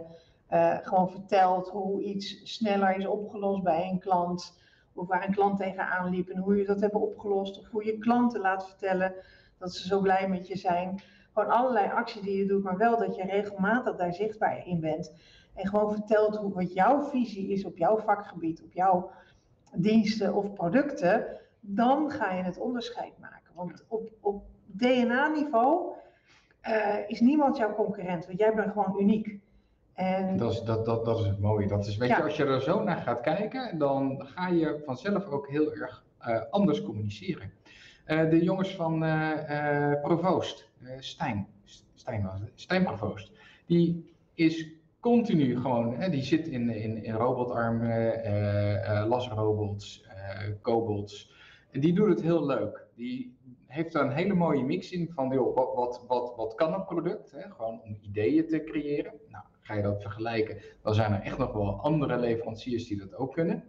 uh, 0.51 0.77
gewoon 0.81 1.09
vertelt 1.09 1.69
hoe 1.69 2.03
iets 2.03 2.41
sneller 2.43 2.95
is 2.95 3.05
opgelost 3.05 3.63
bij 3.63 3.89
een 3.89 3.99
klant. 3.99 4.59
Of 4.93 5.07
waar 5.07 5.27
een 5.27 5.33
klant 5.33 5.59
tegenaan 5.59 6.09
liep 6.09 6.29
en 6.29 6.39
hoe 6.39 6.55
je 6.55 6.65
dat 6.65 6.79
hebt 6.81 6.93
opgelost. 6.93 7.59
Of 7.59 7.69
hoe 7.69 7.85
je 7.85 7.97
klanten 7.97 8.41
laat 8.41 8.67
vertellen 8.67 9.13
dat 9.57 9.73
ze 9.73 9.87
zo 9.87 9.99
blij 9.99 10.27
met 10.29 10.47
je 10.47 10.57
zijn. 10.57 11.01
Gewoon 11.33 11.49
allerlei 11.49 11.89
acties 11.91 12.21
die 12.21 12.37
je 12.37 12.45
doet, 12.45 12.63
maar 12.63 12.77
wel 12.77 12.97
dat 12.97 13.15
je 13.15 13.23
regelmatig 13.23 13.95
daar 13.95 14.13
zichtbaar 14.13 14.67
in 14.67 14.79
bent. 14.79 15.15
En 15.53 15.67
gewoon 15.67 15.93
vertelt 15.93 16.35
hoe, 16.35 16.53
wat 16.53 16.73
jouw 16.73 17.01
visie 17.01 17.51
is 17.51 17.65
op 17.65 17.77
jouw 17.77 17.97
vakgebied, 17.97 18.63
op 18.63 18.73
jouw 18.73 19.11
diensten 19.75 20.33
of 20.33 20.53
producten. 20.53 21.25
Dan 21.59 22.09
ga 22.11 22.33
je 22.33 22.43
het 22.43 22.57
onderscheid 22.57 23.17
maken. 23.19 23.40
Want 23.53 23.85
op, 23.87 24.09
op 24.19 24.43
DNA-niveau 24.65 25.93
uh, 26.67 26.97
eh, 26.97 27.09
is 27.09 27.19
niemand 27.19 27.57
jouw 27.57 27.73
concurrent, 27.73 28.25
want 28.25 28.39
jij 28.39 28.53
bent 28.53 28.71
gewoon 28.71 28.99
uniek. 28.99 29.39
En... 29.93 30.37
Dat, 30.37 30.51
is, 30.51 30.61
dat, 30.61 30.85
dat, 30.85 31.05
dat 31.05 31.19
is 31.19 31.25
het 31.25 31.39
mooie. 31.39 31.67
Dat 31.67 31.87
is, 31.87 31.97
weet 31.97 32.09
je, 32.09 32.23
als 32.23 32.37
je 32.37 32.45
er 32.45 32.61
zo 32.61 32.83
naar 32.83 33.01
gaat 33.01 33.21
kijken, 33.21 33.77
dan 33.77 34.25
ga 34.25 34.47
je 34.47 34.81
vanzelf 34.85 35.25
ook 35.25 35.49
heel 35.49 35.73
erg 35.73 36.03
uh, 36.27 36.41
anders 36.49 36.83
communiceren. 36.83 37.51
Uh, 38.07 38.29
de 38.29 38.43
jongens 38.43 38.75
van 38.75 39.03
uh, 39.03 40.01
Provoost, 40.01 40.69
Stijn, 40.99 41.47
Stijn, 41.93 42.29
Stijn 42.55 42.83
Provoost, 42.83 43.31
die 43.65 44.13
is 44.33 44.67
continu 44.99 45.61
gewoon, 45.61 45.95
hè, 45.95 46.09
die 46.09 46.23
zit 46.23 46.47
in, 46.47 46.69
in, 46.69 47.03
in 47.03 47.13
robotarmen, 47.13 49.07
lasrobots, 49.07 50.05
kobolds. 50.61 51.31
En 51.71 51.79
die 51.79 51.93
doet 51.93 52.09
het 52.09 52.21
heel 52.21 52.45
leuk. 52.45 52.85
Die 52.95 53.37
heeft 53.67 53.91
daar 53.91 54.05
een 54.05 54.15
hele 54.15 54.33
mooie 54.33 54.63
mix 54.63 54.91
in 54.91 55.11
van 55.13 55.29
joh, 55.29 55.55
wat, 55.55 55.73
wat, 55.75 56.03
wat, 56.07 56.33
wat 56.35 56.55
kan 56.55 56.73
een 56.73 56.85
product? 56.85 57.31
Hè? 57.31 57.49
Gewoon 57.49 57.81
om 57.81 57.97
ideeën 58.01 58.47
te 58.47 58.63
creëren. 58.63 59.13
Nou, 59.27 59.43
ga 59.61 59.73
je 59.73 59.81
dat 59.81 60.01
vergelijken, 60.01 60.57
dan 60.81 60.93
zijn 60.93 61.13
er 61.13 61.21
echt 61.21 61.37
nog 61.37 61.53
wel 61.53 61.79
andere 61.79 62.17
leveranciers 62.17 62.87
die 62.87 62.97
dat 62.97 63.15
ook 63.15 63.33
kunnen. 63.33 63.63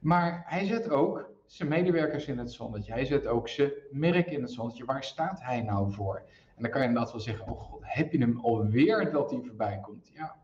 Maar 0.00 0.42
hij 0.46 0.66
zet 0.66 0.90
ook 0.90 1.30
zijn 1.46 1.68
medewerkers 1.68 2.26
in 2.26 2.38
het 2.38 2.52
zonnetje. 2.52 2.92
Hij 2.92 3.04
zet 3.04 3.26
ook 3.26 3.48
zijn 3.48 3.72
merk 3.90 4.30
in 4.30 4.42
het 4.42 4.50
zonnetje. 4.50 4.84
Waar 4.84 5.04
staat 5.04 5.42
hij 5.42 5.62
nou 5.62 5.92
voor? 5.92 6.22
En 6.56 6.62
dan 6.62 6.70
kan 6.70 6.80
je 6.80 6.86
inderdaad 6.86 7.12
wel 7.12 7.20
zeggen, 7.20 7.46
oh 7.46 7.60
god, 7.60 7.80
heb 7.82 8.12
je 8.12 8.18
hem 8.18 8.38
alweer 8.40 9.12
dat 9.12 9.30
hij 9.30 9.40
voorbij 9.42 9.78
komt? 9.82 10.10
Ja. 10.14 10.36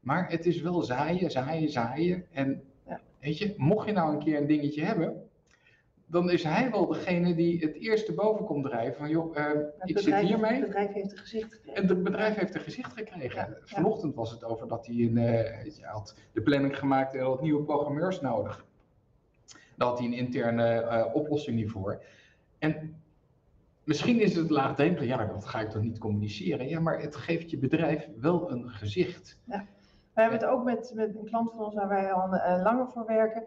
Maar 0.00 0.30
het 0.30 0.46
is 0.46 0.60
wel 0.60 0.82
zaaien, 0.82 1.30
zaaien, 1.30 1.68
zaaien. 1.68 2.26
En 2.30 2.62
ja, 2.86 3.00
weet 3.20 3.38
je, 3.38 3.54
mocht 3.56 3.86
je 3.86 3.92
nou 3.92 4.12
een 4.12 4.24
keer 4.24 4.36
een 4.36 4.46
dingetje 4.46 4.84
hebben, 4.84 5.23
dan 6.14 6.30
is 6.30 6.42
hij 6.42 6.70
wel 6.70 6.86
degene 6.86 7.34
die 7.34 7.58
het 7.58 7.74
eerste 7.74 8.12
boven 8.12 8.44
komt 8.44 8.64
drijven. 8.64 8.94
Van 8.96 9.08
joh, 9.08 9.36
uh, 9.36 9.50
ik 9.84 9.98
zit 9.98 10.14
hiermee. 10.14 10.52
Het 10.52 10.64
bedrijf 10.64 10.92
heeft 10.92 11.12
een 11.12 11.18
gezicht 11.18 11.52
gekregen. 11.52 11.82
En 11.82 11.88
het 11.88 12.02
bedrijf 12.02 12.34
heeft 12.34 12.54
een 12.54 12.60
gezicht 12.60 12.92
gekregen. 12.92 13.56
Vanochtend 13.62 14.14
was 14.14 14.30
het 14.30 14.44
over 14.44 14.68
dat 14.68 14.86
hij 14.86 14.94
een, 14.94 15.16
uh, 15.16 15.82
had 15.82 16.16
de 16.32 16.42
planning 16.42 16.78
gemaakt 16.78 17.14
en 17.14 17.20
had 17.20 17.42
nieuwe 17.42 17.62
programmeurs 17.62 18.20
nodig. 18.20 18.64
Daar 19.76 19.88
had 19.88 19.98
hij 19.98 20.06
een 20.06 20.12
interne 20.12 20.82
uh, 20.82 21.14
oplossing 21.14 21.56
hiervoor. 21.56 22.02
En 22.58 23.02
misschien 23.84 24.20
is 24.20 24.36
het 24.36 24.50
laagdrempelig, 24.50 25.08
ja, 25.08 25.24
dat 25.26 25.44
ga 25.44 25.60
ik 25.60 25.70
toch 25.70 25.82
niet 25.82 25.98
communiceren. 25.98 26.68
Ja, 26.68 26.80
maar 26.80 27.00
het 27.00 27.16
geeft 27.16 27.50
je 27.50 27.58
bedrijf 27.58 28.08
wel 28.20 28.50
een 28.50 28.70
gezicht. 28.70 29.38
Ja. 29.44 29.66
We 30.12 30.20
hebben 30.20 30.38
het 30.38 30.48
ook 30.48 30.64
met, 30.64 30.92
met 30.94 31.16
een 31.16 31.24
klant 31.24 31.50
van 31.50 31.64
ons 31.64 31.74
waar 31.74 31.88
wij 31.88 32.12
al 32.12 32.28
langer 32.62 32.88
voor 32.88 33.06
werken. 33.06 33.44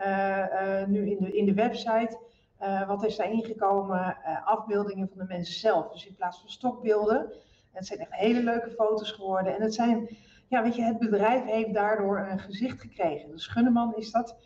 Eh, 0.00 0.80
eh, 0.80 0.88
nu 0.88 1.10
in 1.10 1.16
de, 1.20 1.36
in 1.36 1.44
de 1.44 1.54
website. 1.54 2.18
Eh, 2.58 2.86
wat 2.86 3.04
is 3.04 3.16
daar 3.16 3.30
ingekomen? 3.30 4.16
afbeeldingen 4.44 5.08
van 5.08 5.18
de 5.18 5.24
mensen 5.24 5.54
zelf. 5.54 5.92
Dus 5.92 6.06
in 6.06 6.14
plaats 6.14 6.40
van 6.40 6.48
stokbeelden. 6.48 7.32
Het 7.72 7.86
zijn 7.86 7.98
echt 7.98 8.12
hele 8.12 8.42
leuke 8.42 8.70
foto's 8.70 9.12
geworden. 9.12 9.54
En 9.54 9.62
het 9.62 9.74
zijn, 9.74 10.08
ja, 10.48 10.62
weet 10.62 10.76
je, 10.76 10.82
het 10.82 10.98
bedrijf 10.98 11.44
heeft 11.44 11.74
daardoor 11.74 12.18
een 12.18 12.38
gezicht 12.38 12.80
gekregen. 12.80 13.30
Dus 13.30 13.46
Gunneman 13.46 13.96
is 13.96 14.10
dat. 14.10 14.36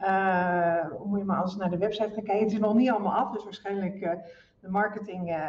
Uh, 0.00 0.86
moet 1.04 1.18
je 1.18 1.24
maar 1.24 1.42
als 1.42 1.56
naar 1.56 1.70
de 1.70 1.78
website 1.78 2.12
gaan 2.12 2.22
kijken. 2.22 2.44
Het 2.44 2.52
is 2.52 2.58
nog 2.58 2.74
niet 2.74 2.90
allemaal 2.90 3.14
af, 3.14 3.32
dus 3.32 3.44
waarschijnlijk 3.44 4.00
de 4.60 4.68
marketing 4.68 5.30
uh, 5.30 5.48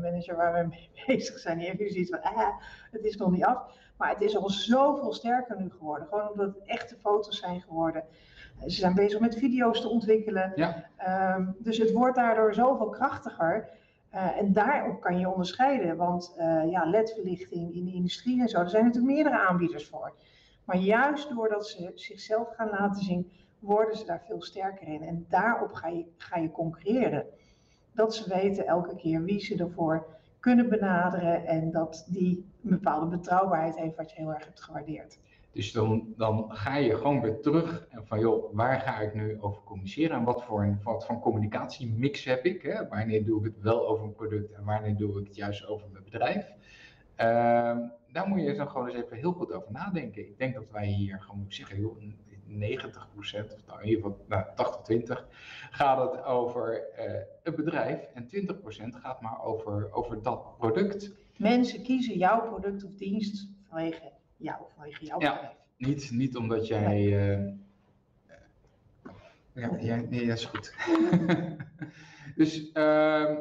manager 0.00 0.36
waar 0.36 0.52
we 0.52 0.68
mee 0.68 0.90
bezig 1.06 1.38
zijn, 1.38 1.58
die 1.58 1.66
heeft 1.66 1.78
nu 1.78 1.88
zoiets 1.88 2.10
van, 2.10 2.22
ah, 2.22 2.48
het 2.90 3.04
is 3.04 3.16
nog 3.16 3.30
niet 3.30 3.44
af. 3.44 3.58
Maar 3.96 4.10
het 4.10 4.20
is 4.20 4.36
al 4.36 4.50
zoveel 4.50 5.12
sterker 5.12 5.60
nu 5.60 5.70
geworden. 5.70 6.08
Gewoon 6.08 6.28
omdat 6.28 6.54
het 6.54 6.64
echte 6.64 6.96
foto's 6.96 7.38
zijn 7.38 7.60
geworden. 7.60 8.04
Ze 8.66 8.76
zijn 8.76 8.94
bezig 8.94 9.20
met 9.20 9.36
video's 9.36 9.80
te 9.80 9.88
ontwikkelen. 9.88 10.52
Ja. 10.54 10.84
Um, 11.36 11.56
dus 11.58 11.78
het 11.78 11.92
wordt 11.92 12.16
daardoor 12.16 12.54
zoveel 12.54 12.88
krachtiger. 12.88 13.68
Uh, 14.14 14.38
en 14.38 14.52
daarop 14.52 15.00
kan 15.00 15.18
je 15.18 15.30
onderscheiden, 15.30 15.96
want 15.96 16.34
uh, 16.38 16.70
ja, 16.70 16.84
ledverlichting 16.84 17.74
in 17.74 17.84
de 17.84 17.92
industrie 17.92 18.40
en 18.40 18.48
zo, 18.48 18.60
er 18.60 18.68
zijn 18.68 18.84
natuurlijk 18.84 19.14
meerdere 19.14 19.48
aanbieders 19.48 19.88
voor. 19.88 20.12
Maar 20.64 20.76
juist 20.76 21.28
doordat 21.28 21.66
ze 21.66 21.92
zichzelf 21.94 22.48
gaan 22.56 22.68
laten 22.68 23.02
zien, 23.02 23.30
worden 23.58 23.96
ze 23.96 24.04
daar 24.04 24.22
veel 24.26 24.42
sterker 24.42 24.88
in. 24.88 25.02
En 25.02 25.26
daarop 25.28 25.72
ga 25.72 25.88
je, 25.88 26.04
ga 26.16 26.38
je 26.38 26.50
concurreren. 26.50 27.26
Dat 27.92 28.14
ze 28.14 28.28
weten 28.28 28.66
elke 28.66 28.96
keer 28.96 29.22
wie 29.22 29.40
ze 29.40 29.56
ervoor 29.56 30.06
kunnen 30.40 30.68
benaderen 30.68 31.46
en 31.46 31.70
dat 31.70 32.06
die 32.08 32.50
een 32.64 32.70
bepaalde 32.70 33.06
betrouwbaarheid 33.06 33.76
heeft 33.76 33.96
wat 33.96 34.10
je 34.10 34.16
heel 34.16 34.32
erg 34.32 34.44
hebt 34.44 34.62
gewaardeerd. 34.62 35.18
Dus 35.52 35.72
dan, 35.72 36.14
ga 36.48 36.76
je 36.76 36.96
gewoon 36.96 37.20
weer 37.20 37.40
terug 37.40 37.86
en 37.90 38.06
van 38.06 38.20
joh, 38.20 38.54
waar 38.54 38.80
ga 38.80 39.00
ik 39.00 39.14
nu 39.14 39.40
over 39.40 39.62
communiceren 39.62 40.16
en 40.16 40.24
wat 40.24 40.44
voor 40.44 40.62
een 40.62 40.80
wat 40.82 41.04
van 41.06 41.20
communicatiemix 41.20 42.24
heb 42.24 42.44
ik? 42.44 42.62
Hè? 42.62 42.88
Wanneer 42.88 43.24
doe 43.24 43.38
ik 43.38 43.44
het 43.44 43.62
wel 43.62 43.88
over 43.88 44.04
een 44.04 44.12
product 44.12 44.52
en 44.52 44.64
wanneer 44.64 44.96
doe 44.96 45.20
ik 45.20 45.26
het 45.26 45.36
juist 45.36 45.66
over 45.66 45.88
mijn 45.92 46.04
bedrijf? 46.04 46.46
Uh, 46.46 47.26
daar 48.12 48.28
moet 48.28 48.40
je 48.40 48.54
dan 48.54 48.68
gewoon 48.68 48.88
eens 48.88 49.04
even 49.04 49.16
heel 49.16 49.32
goed 49.32 49.52
over 49.52 49.72
nadenken. 49.72 50.22
Ik 50.22 50.38
denk 50.38 50.54
dat 50.54 50.70
wij 50.70 50.86
hier 50.86 51.20
gewoon 51.20 51.36
moeten 51.36 51.56
zeggen, 51.56 51.80
joh, 51.80 51.96
90% 52.52 53.54
of 53.54 53.66
nou 53.66 53.82
in 53.82 53.88
ieder 53.88 54.02
geval 54.02 54.24
nou, 54.28 54.44
80, 54.54 54.82
20, 54.82 55.28
gaat 55.70 56.12
het 56.12 56.24
over 56.24 56.84
uh, 56.98 57.04
het 57.42 57.56
bedrijf 57.56 58.08
en 58.14 58.28
20% 58.28 58.28
gaat 59.02 59.20
maar 59.20 59.42
over, 59.42 59.92
over 59.92 60.22
dat 60.22 60.56
product. 60.58 61.12
Mensen 61.36 61.82
kiezen 61.82 62.18
jouw 62.18 62.40
product 62.48 62.84
of 62.84 62.94
dienst 62.94 63.48
vanwege 63.68 64.11
jou, 64.42 64.62
vanwege 64.74 65.04
jouw 65.04 65.20
ja, 65.20 65.32
bedrijf. 65.32 65.56
Niet, 65.76 66.10
niet 66.10 66.36
omdat 66.36 66.66
jij. 66.66 66.86
Nee. 66.86 67.38
Uh, 67.38 67.52
ja, 69.52 69.76
ja, 69.78 69.96
nee, 69.96 70.26
dat 70.26 70.38
is 70.38 70.44
goed. 70.44 70.74
dus 72.36 72.70
uh, 72.74 73.36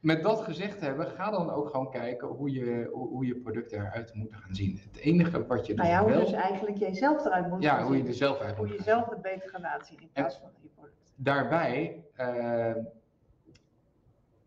met 0.00 0.22
dat 0.22 0.40
gezegd 0.40 0.80
hebben, 0.80 1.06
ga 1.06 1.30
dan 1.30 1.50
ook 1.50 1.70
gewoon 1.70 1.90
kijken 1.90 2.28
hoe 2.28 2.50
je, 2.50 2.88
hoe, 2.92 3.26
je 3.26 3.36
producten 3.36 3.78
eruit 3.80 4.14
moeten 4.14 4.38
gaan 4.38 4.54
zien. 4.54 4.80
Het 4.82 5.00
enige 5.00 5.46
wat 5.46 5.66
je 5.66 5.74
dus 5.74 5.84
nou 5.84 5.96
ja, 5.96 6.02
hoe 6.02 6.10
wel... 6.10 6.20
dus 6.20 6.32
eigenlijk 6.32 6.76
jijzelf 6.76 7.24
eruit 7.24 7.48
moet 7.48 7.62
Ja, 7.62 7.82
hoe 7.82 7.96
je 7.96 8.04
er 8.04 8.14
zelf 8.14 8.38
uit 8.38 8.56
Hoe 8.56 8.68
je 8.68 8.82
zelf 8.82 9.10
het 9.10 9.22
beter 9.22 9.48
gaat 9.50 9.60
laten 9.60 9.86
zien 9.86 10.00
in 10.00 10.08
plaats 10.12 10.36
van 10.36 10.50
je 10.62 10.68
product. 10.68 11.12
Daarbij, 11.16 12.04
uh, 12.16 12.74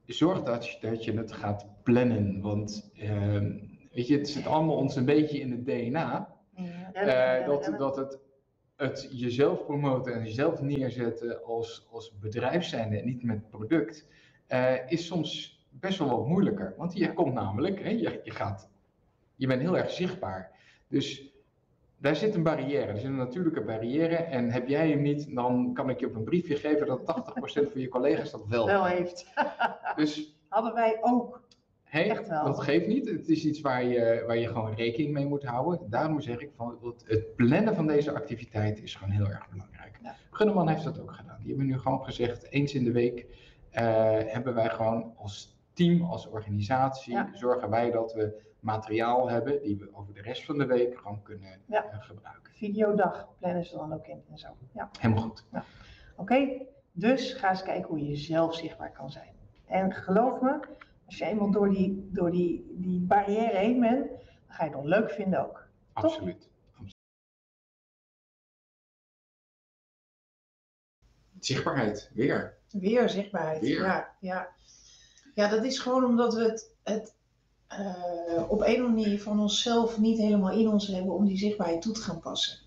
zorg 0.05 0.43
dat 0.43 0.67
je, 0.67 0.87
dat 0.87 1.03
je 1.03 1.13
het 1.13 1.31
gaat 1.31 1.65
plannen. 1.83 2.41
Want 2.41 2.91
uh, 2.93 3.72
weet 3.93 4.07
je, 4.07 4.17
het 4.17 4.29
zit 4.29 4.47
allemaal 4.47 4.75
ons 4.75 4.95
een 4.95 5.05
beetje 5.05 5.39
in 5.39 5.51
het 5.51 5.65
DNA. 5.65 6.35
Ja, 6.93 7.39
uh, 7.41 7.47
dat, 7.47 7.73
dat 7.77 7.95
het, 7.95 8.19
het 8.75 9.07
jezelf 9.11 9.65
promoten 9.65 10.13
en 10.13 10.23
jezelf 10.23 10.61
neerzetten 10.61 11.43
als, 11.43 11.87
als 11.91 12.17
bedrijf 12.19 12.63
zijnde 12.63 12.97
en 12.97 13.05
niet 13.05 13.23
met 13.23 13.49
product 13.49 14.07
uh, 14.49 14.73
is 14.87 15.05
soms 15.05 15.61
best 15.69 15.99
wel 15.99 16.09
wat 16.09 16.27
moeilijker. 16.27 16.73
Want 16.77 16.97
je 16.97 17.13
komt 17.13 17.33
namelijk, 17.33 17.83
hè, 17.83 17.89
je, 17.89 18.21
je, 18.23 18.31
gaat, 18.31 18.69
je 19.35 19.47
bent 19.47 19.61
heel 19.61 19.77
erg 19.77 19.91
zichtbaar. 19.91 20.51
Dus 20.87 21.31
daar 21.97 22.15
zit 22.15 22.35
een 22.35 22.43
barrière, 22.43 22.91
er 22.91 22.97
zit 22.97 23.05
een 23.05 23.15
natuurlijke 23.15 23.63
barrière. 23.63 24.15
En 24.15 24.51
heb 24.51 24.67
jij 24.67 24.89
hem 24.89 25.01
niet, 25.01 25.35
dan 25.35 25.73
kan 25.73 25.89
ik 25.89 25.99
je 25.99 26.07
op 26.07 26.15
een 26.15 26.23
briefje 26.23 26.55
geven 26.55 26.87
dat 26.87 26.99
80% 26.99 27.71
van 27.71 27.81
je 27.81 27.89
collega's 27.89 28.31
dat 28.31 28.45
wel, 28.47 28.65
wel 28.65 28.85
heeft. 28.85 29.33
dus, 29.95 30.35
Hadden 30.47 30.73
wij 30.73 30.97
ook. 31.01 31.42
Hey, 31.93 32.09
Echt 32.09 32.27
wel. 32.27 32.45
Dat 32.45 32.61
geeft 32.61 32.87
niet. 32.87 33.09
Het 33.09 33.29
is 33.29 33.45
iets 33.45 33.61
waar 33.61 33.83
je, 33.83 34.23
waar 34.27 34.37
je 34.37 34.47
gewoon 34.47 34.73
rekening 34.73 35.13
mee 35.13 35.25
moet 35.25 35.43
houden. 35.43 35.89
Daarom 35.89 36.21
zeg 36.21 36.39
ik 36.39 36.51
van 36.55 36.95
het 37.05 37.35
plannen 37.35 37.75
van 37.75 37.87
deze 37.87 38.13
activiteit 38.13 38.81
is 38.81 38.95
gewoon 38.95 39.13
heel 39.13 39.27
erg 39.27 39.49
belangrijk. 39.49 39.99
Ja. 40.03 40.15
Gunneman 40.31 40.67
heeft 40.67 40.83
dat 40.83 41.01
ook 41.01 41.11
gedaan. 41.11 41.37
Die 41.39 41.47
hebben 41.47 41.65
nu 41.65 41.79
gewoon 41.79 42.03
gezegd, 42.03 42.51
eens 42.51 42.73
in 42.73 42.83
de 42.83 42.91
week 42.91 43.25
uh, 43.71 43.79
hebben 44.25 44.53
wij 44.53 44.69
gewoon 44.69 45.13
als 45.17 45.57
team, 45.73 46.01
als 46.01 46.29
organisatie, 46.29 47.13
ja. 47.13 47.29
zorgen 47.33 47.69
wij 47.69 47.91
dat 47.91 48.13
we 48.13 48.41
materiaal 48.59 49.29
hebben 49.29 49.61
die 49.61 49.77
we 49.77 49.89
over 49.93 50.13
de 50.13 50.21
rest 50.21 50.45
van 50.45 50.57
de 50.57 50.65
week 50.65 50.97
gewoon 50.97 51.21
kunnen 51.23 51.59
ja. 51.65 51.85
uh, 51.85 52.01
gebruiken. 52.01 52.53
Videodag 52.53 53.27
plannen 53.39 53.65
ze 53.65 53.75
dan 53.75 53.93
ook 53.93 54.07
in 54.07 54.21
en 54.31 54.37
zo. 54.37 54.47
Ja. 54.73 54.89
Helemaal 54.99 55.23
goed. 55.23 55.45
Ja. 55.51 55.63
Oké, 56.11 56.21
okay, 56.21 56.67
dus 56.91 57.33
ga 57.33 57.49
eens 57.49 57.63
kijken 57.63 57.89
hoe 57.89 58.07
je 58.07 58.15
zelf 58.15 58.55
zichtbaar 58.55 58.91
kan 58.91 59.11
zijn. 59.11 59.31
En 59.65 59.93
geloof 59.93 60.41
me, 60.41 60.59
als 61.05 61.17
je 61.17 61.25
eenmaal 61.25 61.51
door 61.51 61.69
die, 61.69 62.09
door 62.11 62.31
die, 62.31 62.73
die 62.77 62.99
barrière 62.99 63.57
heen 63.57 63.79
bent, 63.79 64.07
dan 64.07 64.55
ga 64.55 64.65
je 64.65 64.75
het 64.75 64.85
leuk 64.85 65.11
vinden 65.11 65.45
ook. 65.45 65.67
Absoluut. 65.93 66.49
Zichtbaarheid, 71.39 72.11
weer. 72.13 72.57
Weer 72.71 73.09
zichtbaarheid, 73.09 73.61
weer. 73.61 73.81
Ja, 73.81 74.15
ja. 74.19 74.49
Ja, 75.35 75.47
dat 75.47 75.63
is 75.63 75.79
gewoon 75.79 76.05
omdat 76.05 76.33
we 76.33 76.41
het, 76.41 76.71
het 76.83 77.15
uh, 77.79 78.49
op 78.49 78.61
een 78.61 78.83
manier 78.83 79.21
van 79.21 79.39
onszelf 79.39 79.99
niet 79.99 80.17
helemaal 80.17 80.51
in 80.51 80.67
ons 80.67 80.87
hebben 80.87 81.13
om 81.13 81.25
die 81.25 81.37
zichtbaarheid 81.37 81.81
toe 81.81 81.93
te 81.93 82.01
gaan 82.01 82.19
passen. 82.19 82.57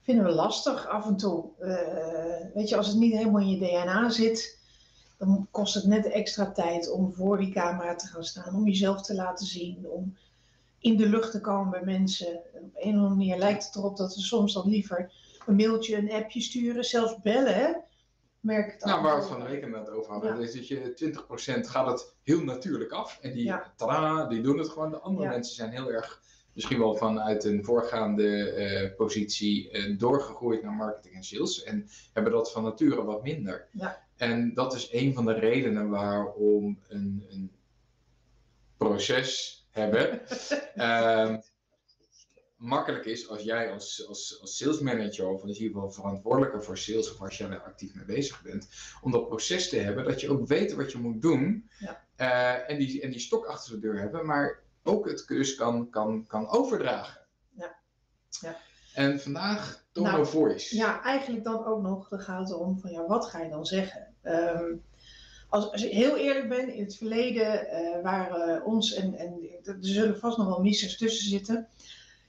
Vinden 0.00 0.24
we 0.24 0.30
lastig 0.30 0.88
af 0.88 1.06
en 1.06 1.16
toe. 1.16 1.44
Uh, 1.60 2.54
weet 2.54 2.68
je, 2.68 2.76
als 2.76 2.86
het 2.86 2.96
niet 2.96 3.12
helemaal 3.12 3.40
in 3.40 3.50
je 3.50 3.58
DNA 3.58 4.10
zit, 4.10 4.58
dan 5.26 5.48
kost 5.50 5.74
het 5.74 5.84
net 5.84 6.06
extra 6.06 6.52
tijd 6.52 6.90
om 6.90 7.14
voor 7.14 7.38
die 7.38 7.52
camera 7.52 7.94
te 7.94 8.06
gaan 8.06 8.24
staan, 8.24 8.54
om 8.54 8.66
jezelf 8.66 9.02
te 9.02 9.14
laten 9.14 9.46
zien, 9.46 9.86
om 9.88 10.16
in 10.78 10.96
de 10.96 11.08
lucht 11.08 11.30
te 11.30 11.40
komen 11.40 11.70
bij 11.70 11.84
mensen. 11.84 12.36
Op 12.36 12.54
een 12.54 12.70
of 12.74 12.84
andere 12.84 13.08
manier 13.08 13.38
lijkt 13.38 13.64
het 13.64 13.76
erop 13.76 13.96
dat 13.96 14.14
we 14.14 14.20
soms 14.20 14.52
dan 14.52 14.68
liever 14.68 15.12
een 15.46 15.56
mailtje, 15.56 15.96
een 15.96 16.12
appje 16.12 16.40
sturen, 16.40 16.84
zelfs 16.84 17.20
bellen. 17.20 17.54
Hè? 17.54 17.72
Merk 18.40 18.72
het 18.72 18.84
nou, 18.84 19.02
waar 19.02 19.14
we 19.14 19.20
het 19.20 19.30
van 19.30 19.40
de 19.40 19.46
week 19.46 19.62
inderdaad 19.62 19.90
over 19.90 20.12
hadden, 20.12 20.36
ja. 20.36 20.42
is 20.42 20.52
dat 20.52 20.68
je 20.68 21.14
20% 21.60 21.66
gaat 21.66 21.86
het 21.86 22.14
heel 22.22 22.44
natuurlijk 22.44 22.92
af. 22.92 23.18
En 23.20 23.32
die, 23.32 23.44
ja. 23.44 23.72
tada, 23.76 24.26
die 24.26 24.42
doen 24.42 24.58
het 24.58 24.68
gewoon. 24.68 24.90
De 24.90 25.00
andere 25.00 25.26
ja. 25.26 25.32
mensen 25.32 25.54
zijn 25.54 25.70
heel 25.70 25.92
erg, 25.92 26.22
misschien 26.52 26.78
wel 26.78 26.94
vanuit 26.94 27.44
een 27.44 27.64
voorgaande 27.64 28.54
uh, 28.56 28.96
positie, 28.96 29.70
uh, 29.72 29.98
doorgegroeid 29.98 30.62
naar 30.62 30.72
marketing 30.72 31.14
en 31.14 31.24
sales. 31.24 31.62
En 31.62 31.88
hebben 32.12 32.32
dat 32.32 32.52
van 32.52 32.62
nature 32.62 33.04
wat 33.04 33.22
minder. 33.22 33.68
En 34.16 34.54
dat 34.54 34.74
is 34.74 34.88
een 34.92 35.14
van 35.14 35.24
de 35.24 35.32
redenen 35.32 35.88
waarom 35.88 36.78
een, 36.88 37.26
een 37.30 37.50
proces 38.76 39.60
hebben. 39.70 40.20
um, 40.76 41.40
makkelijk 42.62 43.04
is 43.04 43.28
als 43.28 43.42
jij 43.42 43.72
als, 43.72 44.06
als, 44.08 44.38
als 44.40 44.56
sales 44.56 44.80
manager 44.80 45.28
of 45.28 45.42
in 45.42 45.48
ieder 45.48 45.66
geval 45.66 45.90
verantwoordelijke 45.90 46.62
voor 46.62 46.78
sales 46.78 47.12
of 47.12 47.20
als 47.20 47.38
je 47.38 47.44
er 47.44 47.62
actief 47.62 47.94
mee 47.94 48.04
bezig 48.04 48.42
bent, 48.42 48.68
om 49.00 49.12
dat 49.12 49.28
proces 49.28 49.68
te 49.68 49.76
hebben, 49.76 50.04
dat 50.04 50.20
je 50.20 50.30
ook 50.30 50.46
weet 50.46 50.72
wat 50.72 50.92
je 50.92 50.98
moet 50.98 51.22
doen 51.22 51.70
ja. 51.78 52.04
uh, 52.20 52.70
en, 52.70 52.78
die, 52.78 53.02
en 53.02 53.10
die 53.10 53.20
stok 53.20 53.46
achter 53.46 53.72
de 53.72 53.80
deur 53.80 53.98
hebben, 53.98 54.26
maar 54.26 54.62
ook 54.82 55.08
het 55.08 55.24
dus 55.26 55.54
kan, 55.54 55.90
kan, 55.90 56.26
kan 56.26 56.48
overdragen. 56.48 57.20
Ja. 57.50 57.76
ja. 58.40 58.56
En 58.94 59.20
vandaag 59.20 59.84
tone 59.92 60.10
nou, 60.10 60.26
voice. 60.26 60.76
Ja, 60.76 61.02
eigenlijk 61.02 61.44
dan 61.44 61.64
ook 61.64 61.82
nog, 61.82 62.08
dan 62.08 62.20
gaat 62.20 62.48
het 62.48 62.58
om 62.58 62.78
van 62.78 62.90
ja, 62.90 63.06
wat 63.06 63.24
ga 63.24 63.42
je 63.42 63.50
dan 63.50 63.66
zeggen? 63.66 64.14
Um, 64.22 64.84
als, 65.48 65.70
als 65.70 65.84
ik 65.84 65.92
heel 65.92 66.16
eerlijk 66.16 66.48
ben, 66.48 66.74
in 66.74 66.84
het 66.84 66.96
verleden 66.96 67.66
uh, 67.66 68.02
waren 68.02 68.64
ons, 68.64 68.94
en, 68.94 69.14
en 69.14 69.48
er 69.62 69.76
zullen 69.80 70.18
vast 70.18 70.38
nog 70.38 70.46
wel 70.46 70.62
missers 70.62 70.96
tussen 70.96 71.28
zitten, 71.28 71.68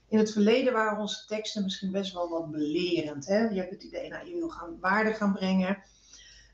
in 0.07 0.17
het 0.17 0.31
verleden 0.31 0.73
waren 0.73 0.99
onze 0.99 1.25
teksten 1.25 1.63
misschien 1.63 1.91
best 1.91 2.13
wel 2.13 2.29
wat 2.29 2.51
belerend. 2.51 3.27
Hè? 3.27 3.47
Je 3.47 3.59
hebt 3.59 3.71
het 3.71 3.83
idee, 3.83 4.09
nou, 4.09 4.27
je 4.27 4.35
wil 4.35 4.49
gaan 4.49 4.77
waarde 4.79 5.13
gaan 5.13 5.33
brengen. 5.33 5.83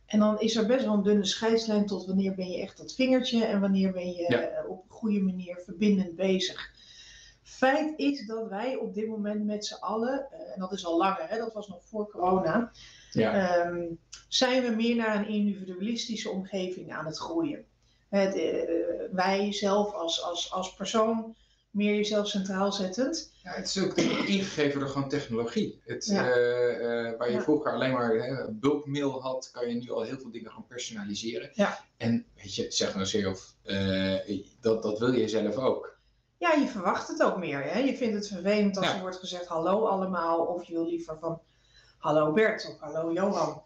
En 0.10 0.20
dan 0.20 0.40
is 0.40 0.56
er 0.56 0.66
best 0.66 0.86
wel 0.86 0.94
een 0.94 1.04
dunne 1.04 1.26
scheidslijn 1.26 1.86
tot 1.86 2.06
wanneer 2.06 2.36
ben 2.36 2.50
je 2.50 2.62
echt 2.62 2.78
dat 2.78 2.94
vingertje 2.94 3.46
en 3.46 3.60
wanneer 3.60 3.92
ben 3.92 4.12
je 4.12 4.26
ja. 4.28 4.66
op 4.68 4.84
een 4.84 4.96
goede 4.96 5.20
manier 5.20 5.62
verbindend 5.66 6.16
bezig. 6.16 6.72
Feit 7.42 7.94
is 8.00 8.26
dat 8.26 8.48
wij 8.48 8.76
op 8.76 8.94
dit 8.94 9.08
moment 9.08 9.46
met 9.46 9.66
z'n 9.66 9.74
allen, 9.74 10.28
en 10.54 10.60
dat 10.60 10.72
is 10.72 10.86
al 10.86 10.98
langer, 10.98 11.30
hè, 11.30 11.38
dat 11.38 11.54
was 11.54 11.68
nog 11.68 11.80
voor 11.84 12.10
corona, 12.10 12.72
ja. 13.12 13.66
um, 13.66 14.00
zijn 14.28 14.64
we 14.64 14.70
meer 14.70 14.96
naar 14.96 15.16
een 15.16 15.28
individualistische 15.28 16.30
omgeving 16.30 16.94
aan 16.94 17.06
het 17.06 17.20
groeien. 17.20 17.66
Het, 18.10 18.36
uh, 18.36 18.44
wij 19.12 19.54
zelf 19.54 19.94
als, 19.94 20.24
als, 20.24 20.52
als 20.52 20.74
persoon 20.74 21.36
meer 21.70 21.96
jezelf 21.96 22.28
centraal 22.28 22.72
zettend. 22.72 23.32
Ja, 23.44 23.52
het 23.52 23.68
is 23.68 23.84
ook 23.84 23.94
ingegeven 24.36 24.80
door 24.80 24.90
gewoon 24.90 25.10
technologie. 25.10 25.82
Het, 25.86 26.06
ja. 26.06 26.38
uh, 26.38 26.80
uh, 26.80 27.18
waar 27.18 27.30
je 27.30 27.36
ja. 27.36 27.42
vroeger 27.42 27.74
alleen 27.74 27.94
maar 27.94 28.16
uh, 28.16 28.46
bulkmail 28.50 29.22
had, 29.22 29.50
kan 29.52 29.70
je 29.70 29.76
nu 29.76 29.92
al 29.92 30.02
heel 30.02 30.20
veel 30.20 30.32
dingen 30.32 30.52
gaan 30.52 30.66
personaliseren. 30.68 31.50
Ja. 31.54 31.80
En 31.98 32.26
weet 32.36 32.56
je, 32.56 32.66
zeg 32.72 32.94
nou 32.94 33.06
zelf, 33.06 33.56
dat, 34.60 34.84
dat 34.84 35.00
wil 35.00 35.14
je 35.14 35.28
zelf 35.28 35.56
ook. 35.56 35.98
Ja, 36.38 36.54
je 36.54 36.68
verwacht 36.68 37.08
het 37.08 37.24
ook 37.24 37.38
meer. 37.38 37.64
Hè? 37.64 37.80
Je 37.80 37.98
vindt 37.98 38.16
het 38.16 38.28
vervelend 38.28 38.78
als 38.78 38.94
er 38.94 39.00
wordt 39.00 39.18
gezegd 39.18 39.46
hallo 39.46 39.86
allemaal, 39.86 40.40
of 40.40 40.64
je 40.64 40.74
wil 40.74 40.90
liever 40.90 41.18
van 41.20 41.42
hallo 41.98 42.32
Bert 42.32 42.68
of 42.68 42.80
hallo 42.80 43.14
Johan 43.14 43.64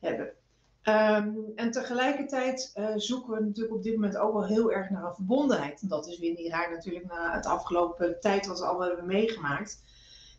hebben. 0.00 0.32
Um, 0.88 1.52
en 1.54 1.70
tegelijkertijd 1.70 2.72
uh, 2.74 2.88
zoeken 2.96 3.34
we 3.34 3.40
natuurlijk 3.40 3.74
op 3.74 3.82
dit 3.82 3.94
moment 3.94 4.16
ook 4.16 4.32
wel 4.32 4.46
heel 4.46 4.72
erg 4.72 4.90
naar 4.90 5.04
een 5.04 5.14
verbondenheid. 5.14 5.80
En 5.80 5.88
dat 5.88 6.06
is 6.06 6.18
weer 6.18 6.34
niet 6.34 6.50
raar 6.50 6.70
natuurlijk 6.70 7.06
na 7.06 7.34
het 7.34 7.46
afgelopen 7.46 8.20
tijd 8.20 8.46
wat 8.46 8.58
we 8.58 8.66
allemaal 8.66 8.86
hebben 8.86 9.06
meegemaakt. 9.06 9.82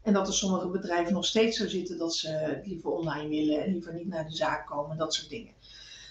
En 0.04 0.14
dat 0.14 0.28
er 0.28 0.34
sommige 0.34 0.68
bedrijven 0.68 1.14
nog 1.14 1.26
steeds 1.26 1.58
zo 1.58 1.68
zitten 1.68 1.98
dat 1.98 2.16
ze 2.16 2.62
liever 2.64 2.92
online 2.92 3.30
willen 3.30 3.64
en 3.64 3.72
liever 3.72 3.94
niet 3.94 4.08
naar 4.08 4.26
de 4.26 4.36
zaak 4.36 4.68
komen, 4.68 4.98
dat 4.98 5.14
soort 5.14 5.30
dingen. 5.30 5.54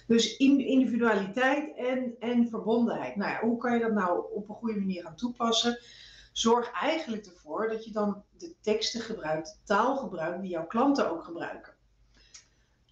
Dus 0.07 0.37
individualiteit 0.37 1.76
en, 1.76 2.17
en 2.19 2.49
verbondenheid. 2.49 3.17
Nou 3.17 3.31
ja, 3.31 3.41
hoe 3.41 3.59
kan 3.59 3.75
je 3.75 3.81
dat 3.81 3.93
nou 3.93 4.25
op 4.33 4.49
een 4.49 4.55
goede 4.55 4.79
manier 4.79 5.03
gaan 5.03 5.17
toepassen? 5.17 5.79
Zorg 6.33 6.71
eigenlijk 6.73 7.26
ervoor 7.26 7.69
dat 7.69 7.85
je 7.85 7.93
dan 7.93 8.23
de 8.38 8.55
teksten 8.61 9.00
gebruikt, 9.00 9.49
de 9.49 9.64
taal 9.64 9.97
gebruikt 9.97 10.41
die 10.41 10.50
jouw 10.50 10.67
klanten 10.67 11.11
ook 11.11 11.25
gebruiken. 11.25 11.74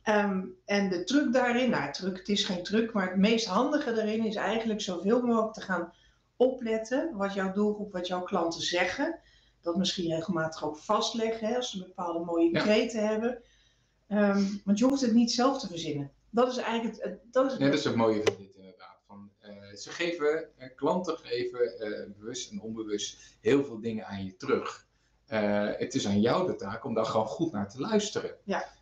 Ehm, 0.02 0.44
en 0.64 0.88
de 0.88 1.04
truc 1.04 1.32
daarin, 1.32 1.70
nou 1.70 1.92
truc, 1.92 2.16
het 2.16 2.28
is 2.28 2.44
geen 2.44 2.62
truc, 2.62 2.92
maar 2.92 3.08
het 3.08 3.18
meest 3.18 3.46
handige 3.46 3.94
daarin 3.94 4.26
is 4.26 4.34
eigenlijk 4.34 4.80
zoveel 4.80 5.22
mogelijk 5.22 5.54
te 5.54 5.60
gaan 5.60 5.92
opletten 6.36 7.16
wat 7.16 7.34
jouw 7.34 7.52
doelgroep, 7.52 7.92
wat 7.92 8.06
jouw 8.06 8.22
klanten 8.22 8.60
zeggen. 8.60 9.18
Dat 9.60 9.76
misschien 9.76 10.14
regelmatig 10.14 10.64
ook 10.64 10.76
vastleggen 10.76 11.48
hè, 11.48 11.56
als 11.56 11.70
ze 11.70 11.78
bepaalde 11.78 12.24
mooie 12.24 12.50
kreten 12.50 13.08
hebben. 13.08 13.42
Ehm, 14.08 14.44
want 14.64 14.78
je 14.78 14.84
hoeft 14.84 15.00
het 15.00 15.12
niet 15.12 15.32
zelf 15.32 15.60
te 15.60 15.66
verzinnen. 15.66 16.12
Dat 16.30 16.50
is 16.50 16.56
eigenlijk 16.56 17.02
het. 17.02 17.18
dat, 17.30 17.46
is 17.46 17.52
het... 17.52 17.60
dat 17.60 17.74
is 17.74 17.84
het 17.84 17.94
mooie 17.94 18.20
van 18.24 18.34
dit 18.38 18.54
inderdaad. 18.54 18.98
Van, 19.06 19.30
uh, 19.42 19.74
ze 19.74 19.90
geven, 19.90 20.48
uh, 20.58 20.66
klanten 20.76 21.18
geven 21.18 21.88
uh, 21.88 22.18
bewust 22.18 22.50
en 22.50 22.60
onbewust 22.60 23.36
heel 23.40 23.64
veel 23.64 23.80
dingen 23.80 24.06
aan 24.06 24.24
je 24.24 24.36
terug. 24.36 24.86
het 25.76 25.94
is 25.94 26.06
aan 26.06 26.20
jou 26.20 26.46
de 26.46 26.56
taak 26.56 26.84
om 26.84 26.94
daar 26.94 27.04
gewoon 27.04 27.26
goed 27.26 27.52
naar 27.52 27.68
te 27.68 27.80
luisteren. 27.80 28.36
Ja. 28.44 28.80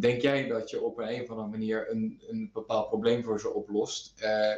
Denk 0.00 0.20
jij 0.20 0.48
dat 0.48 0.70
je 0.70 0.82
op 0.82 0.98
een, 0.98 1.22
of 1.22 1.28
andere 1.28 1.48
manier 1.48 1.90
een, 1.90 2.22
een 2.28 2.50
bepaald 2.52 2.88
probleem 2.88 3.24
voor 3.24 3.40
ze 3.40 3.52
oplost? 3.54 4.14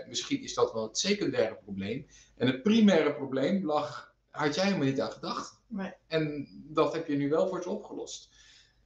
misschien 0.09 0.43
is 0.43 0.55
dat 0.55 0.73
wel 0.73 0.83
het 0.83 0.99
secundaire 0.99 1.59
probleem. 1.63 2.07
En 2.37 2.47
het 2.47 2.63
primaire 2.63 3.15
probleem 3.15 3.65
lag, 3.65 4.15
had 4.31 4.55
jij 4.55 4.65
helemaal 4.65 4.87
niet 4.87 5.01
aan 5.01 5.13
gedacht. 5.13 5.61
Nee. 5.67 5.93
En 6.07 6.49
dat 6.53 6.93
heb 6.93 7.07
je 7.07 7.17
nu 7.17 7.29
wel 7.29 7.49
voor 7.49 7.63
ze 7.63 7.71
opgelost. 7.71 8.31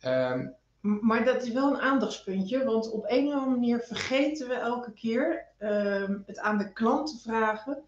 Um, 0.07 0.55
maar 1.01 1.25
dat 1.25 1.43
is 1.43 1.53
wel 1.53 1.71
een 1.71 1.81
aandachtspuntje, 1.81 2.65
want 2.65 2.91
op 2.91 3.05
een 3.07 3.27
of 3.27 3.33
andere 3.33 3.51
manier 3.51 3.81
vergeten 3.81 4.49
we 4.49 4.55
elke 4.55 4.93
keer 4.93 5.47
uh, 5.59 6.09
het 6.27 6.39
aan 6.39 6.59
de 6.59 6.73
klant 6.73 7.09
te 7.09 7.19
vragen. 7.23 7.83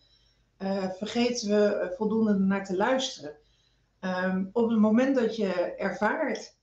Uh, 0.58 0.90
vergeten 0.90 1.48
we 1.48 1.82
uh, 1.82 1.96
voldoende 1.96 2.34
naar 2.34 2.64
te 2.64 2.76
luisteren. 2.76 3.36
Um, 4.00 4.50
op 4.52 4.68
het 4.68 4.78
moment 4.78 5.16
dat 5.16 5.36
je 5.36 5.74
ervaart 5.76 6.55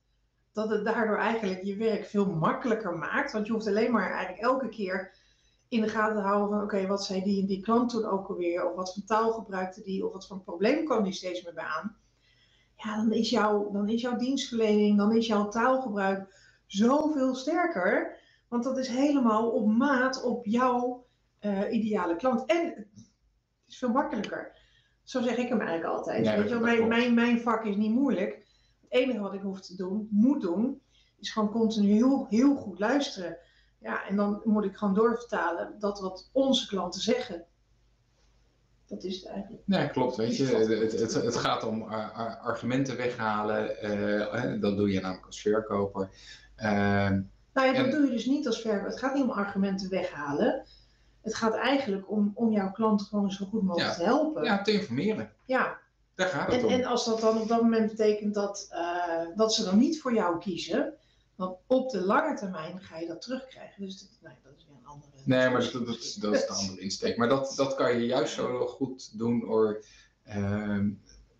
dat 0.53 0.69
het 0.69 0.85
daardoor 0.85 1.17
eigenlijk 1.17 1.63
je 1.63 1.75
werk 1.75 2.05
veel 2.05 2.25
makkelijker 2.25 2.97
maakt, 2.97 3.31
want 3.31 3.47
je 3.47 3.53
hoeft 3.53 3.67
alleen 3.67 3.91
maar 3.91 4.11
eigenlijk 4.11 4.41
elke 4.41 4.69
keer 4.69 5.11
in 5.67 5.81
de 5.81 5.89
gaten 5.89 6.15
te 6.15 6.21
houden 6.21 6.49
van 6.49 6.63
oké, 6.63 6.87
wat 6.87 7.03
zei 7.03 7.23
die 7.23 7.41
en 7.41 7.47
die 7.47 7.61
klant 7.61 7.89
toen 7.89 8.05
ook 8.05 8.27
alweer, 8.27 8.69
of 8.69 8.75
wat 8.75 8.93
voor 8.93 9.03
taal 9.03 9.31
gebruikte 9.31 9.81
die, 9.81 10.05
of 10.05 10.13
wat 10.13 10.27
voor 10.27 10.39
probleem 10.39 10.85
kwam 10.85 11.03
die 11.03 11.13
steeds 11.13 11.43
meer 11.43 11.53
bij 11.53 11.63
aan 11.63 11.97
ja, 12.83 12.95
dan, 12.95 13.11
is 13.11 13.29
jouw, 13.29 13.71
dan 13.71 13.89
is 13.89 14.01
jouw 14.01 14.17
dienstverlening, 14.17 14.97
dan 14.97 15.15
is 15.15 15.27
jouw 15.27 15.47
taalgebruik 15.47 16.33
zoveel 16.65 17.35
sterker. 17.35 18.21
Want 18.47 18.63
dat 18.63 18.77
is 18.77 18.87
helemaal 18.87 19.49
op 19.49 19.67
maat 19.67 20.23
op 20.23 20.45
jouw 20.45 21.05
uh, 21.41 21.71
ideale 21.71 22.15
klant. 22.15 22.45
En 22.45 22.65
het 22.65 23.07
is 23.67 23.77
veel 23.77 23.89
makkelijker. 23.89 24.61
Zo 25.03 25.21
zeg 25.21 25.37
ik 25.37 25.49
hem 25.49 25.59
eigenlijk 25.59 25.95
altijd. 25.95 26.35
Weet 26.35 26.49
je, 26.49 26.55
mijn, 26.55 26.87
mijn, 26.87 27.13
mijn 27.13 27.39
vak 27.39 27.65
is 27.65 27.75
niet 27.75 27.91
moeilijk. 27.91 28.42
Enige 28.93 29.19
wat 29.19 29.33
ik 29.33 29.41
hoef 29.41 29.61
te 29.61 29.75
doen, 29.75 30.07
moet 30.11 30.41
doen, 30.41 30.81
is 31.19 31.31
gewoon 31.31 31.51
continu 31.51 31.91
heel, 31.91 32.25
heel 32.29 32.55
goed 32.55 32.79
luisteren. 32.79 33.37
Ja, 33.79 34.07
en 34.07 34.15
dan 34.15 34.41
moet 34.43 34.65
ik 34.65 34.75
gewoon 34.75 34.93
doorvertalen 34.93 35.75
dat 35.79 35.99
wat 35.99 36.29
onze 36.31 36.67
klanten 36.67 37.01
zeggen. 37.01 37.45
Dat 38.85 39.03
is 39.03 39.15
het 39.15 39.25
eigenlijk. 39.25 39.63
Nee, 39.65 39.89
klopt. 39.89 40.15
Weet 40.15 40.37
je, 40.37 40.45
het, 40.45 40.99
het, 40.99 41.13
het 41.13 41.35
gaat 41.35 41.63
om 41.63 41.83
argumenten 41.83 42.97
weghalen. 42.97 43.75
Uh, 43.83 44.61
dat 44.61 44.77
doe 44.77 44.91
je 44.91 44.99
namelijk 44.99 45.25
als 45.25 45.41
verkoper. 45.41 46.09
Uh, 46.57 46.65
nou 47.53 47.67
ja, 47.67 47.73
dat 47.73 47.91
doe 47.91 48.05
je 48.05 48.11
dus 48.11 48.25
niet 48.25 48.47
als 48.47 48.61
verkoper. 48.61 48.89
Het 48.89 48.99
gaat 48.99 49.13
niet 49.13 49.23
om 49.23 49.29
argumenten 49.29 49.89
weghalen. 49.89 50.65
Het 51.21 51.35
gaat 51.35 51.55
eigenlijk 51.55 52.11
om, 52.11 52.31
om 52.33 52.51
jouw 52.51 52.71
klant 52.71 53.01
gewoon 53.01 53.31
zo 53.31 53.45
goed 53.45 53.63
mogelijk 53.63 53.93
te 53.93 54.03
helpen. 54.03 54.43
Ja, 54.43 54.61
te 54.61 54.71
informeren. 54.71 55.31
Ja. 55.45 55.81
Daar 56.15 56.27
gaat 56.27 56.51
het 56.51 56.59
en, 56.59 56.65
om. 56.65 56.71
En 56.71 56.83
als 56.83 57.05
dat 57.05 57.19
dan 57.19 57.41
op 57.41 57.47
dat 57.47 57.61
moment 57.61 57.89
betekent 57.89 58.33
dat, 58.33 58.67
uh, 58.71 59.35
dat 59.35 59.53
ze 59.53 59.63
dan 59.63 59.77
niet 59.77 60.01
voor 60.01 60.13
jou 60.13 60.39
kiezen, 60.39 60.97
dan 61.35 61.57
op 61.67 61.89
de 61.89 62.01
lange 62.01 62.35
termijn 62.35 62.81
ga 62.81 62.97
je 62.97 63.07
dat 63.07 63.21
terugkrijgen. 63.21 63.85
Dus 63.85 63.99
dat, 63.99 64.09
nee, 64.21 64.37
dat 64.43 64.53
is 64.57 64.65
weer 64.65 64.75
een 64.77 64.85
andere. 64.85 65.11
Nee, 65.23 65.49
maar 65.49 65.61
dat, 65.61 65.71
dat, 65.71 65.85
dat, 66.19 66.33
is 66.33 66.45
de 66.45 66.47
andere 66.47 66.79
insteek. 66.79 67.17
Maar 67.17 67.29
dat, 67.29 67.53
dat 67.55 67.75
kan 67.75 67.97
je 67.97 68.05
juist 68.05 68.33
zo 68.33 68.67
goed 68.67 69.17
doen 69.17 69.39
door, 69.39 69.83
uh, 70.27 70.85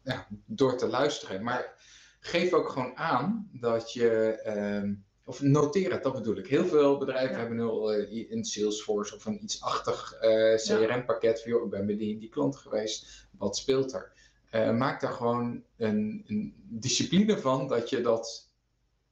ja, 0.04 0.28
door 0.46 0.78
te 0.78 0.88
luisteren. 0.88 1.44
Maar 1.44 1.76
geef 2.20 2.54
ook 2.54 2.70
gewoon 2.70 2.98
aan 2.98 3.50
dat 3.52 3.94
je. 3.94 4.42
Uh, 4.86 4.92
of 5.26 5.42
noteer 5.42 5.92
het, 5.92 6.04
dat 6.04 6.14
bedoel 6.14 6.38
ik. 6.38 6.48
Heel 6.48 6.66
veel 6.66 6.98
bedrijven 6.98 7.32
ja. 7.32 7.40
hebben 7.40 7.58
nu 7.58 7.64
al 7.64 7.96
uh, 7.96 8.32
een 8.32 8.46
Salesforce 8.46 9.16
of 9.16 9.26
een 9.26 9.44
iets-achtig 9.44 10.14
uh, 10.22 10.56
CRM-pakket. 10.56 11.42
Van, 11.42 11.52
joh, 11.52 11.64
ik 11.64 11.70
ben 11.70 11.86
bij 11.86 11.98
die, 11.98 12.20
die 12.20 12.30
klant 12.30 12.56
geweest. 12.56 13.28
Wat 13.38 13.58
speelt 13.58 13.94
er? 13.94 14.13
Uh, 14.56 14.78
maak 14.78 15.02
daar 15.02 15.12
gewoon 15.12 15.64
een, 15.78 16.24
een 16.28 16.54
discipline 16.70 17.38
van 17.38 17.68
dat 17.68 17.90
je 17.90 18.02
dat 18.02 18.50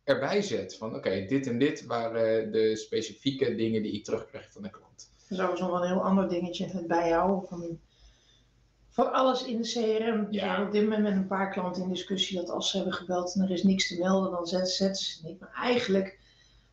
erbij 0.04 0.42
zet. 0.42 0.78
Van 0.78 0.96
oké, 0.96 1.26
dit 1.26 1.48
en 1.48 1.60
dit 1.60 1.86
waren 1.86 2.52
de 2.52 2.76
specifieke 2.76 3.56
dingen 3.56 3.84
die 3.84 3.92
ik 3.94 4.04
terugkrijg 4.04 4.52
van 4.52 4.62
de 4.62 4.70
klant. 4.70 5.12
Sowieso 5.30 5.72
wel 5.72 5.82
een 5.82 5.88
heel 5.88 6.04
ander 6.04 6.30
dingetje, 6.30 6.66
het 6.66 6.88
bijhouden 6.88 7.48
van, 7.48 7.80
van 8.90 9.14
alles 9.14 9.44
in 9.44 9.62
de 9.62 9.68
CRM. 9.68 10.28
Ja. 10.30 10.58
Ik 10.58 10.66
op 10.66 10.72
dit 10.72 10.84
moment 10.84 11.04
met 11.04 11.14
een 11.14 11.28
paar 11.28 11.52
klanten 11.52 11.84
in 11.84 11.90
discussie 11.90 12.38
dat 12.38 12.50
als 12.50 12.70
ze 12.70 12.76
hebben 12.76 12.94
gebeld 12.94 13.36
en 13.36 13.42
er 13.42 13.52
is 13.52 13.64
niks 13.64 13.88
te 13.88 14.00
melden, 14.00 14.32
dan 14.32 14.48
zetten, 14.48 14.72
zetten 14.72 15.04
ze 15.04 15.14
het 15.14 15.24
niet. 15.24 15.40
Maar 15.40 15.54
eigenlijk, 15.54 16.20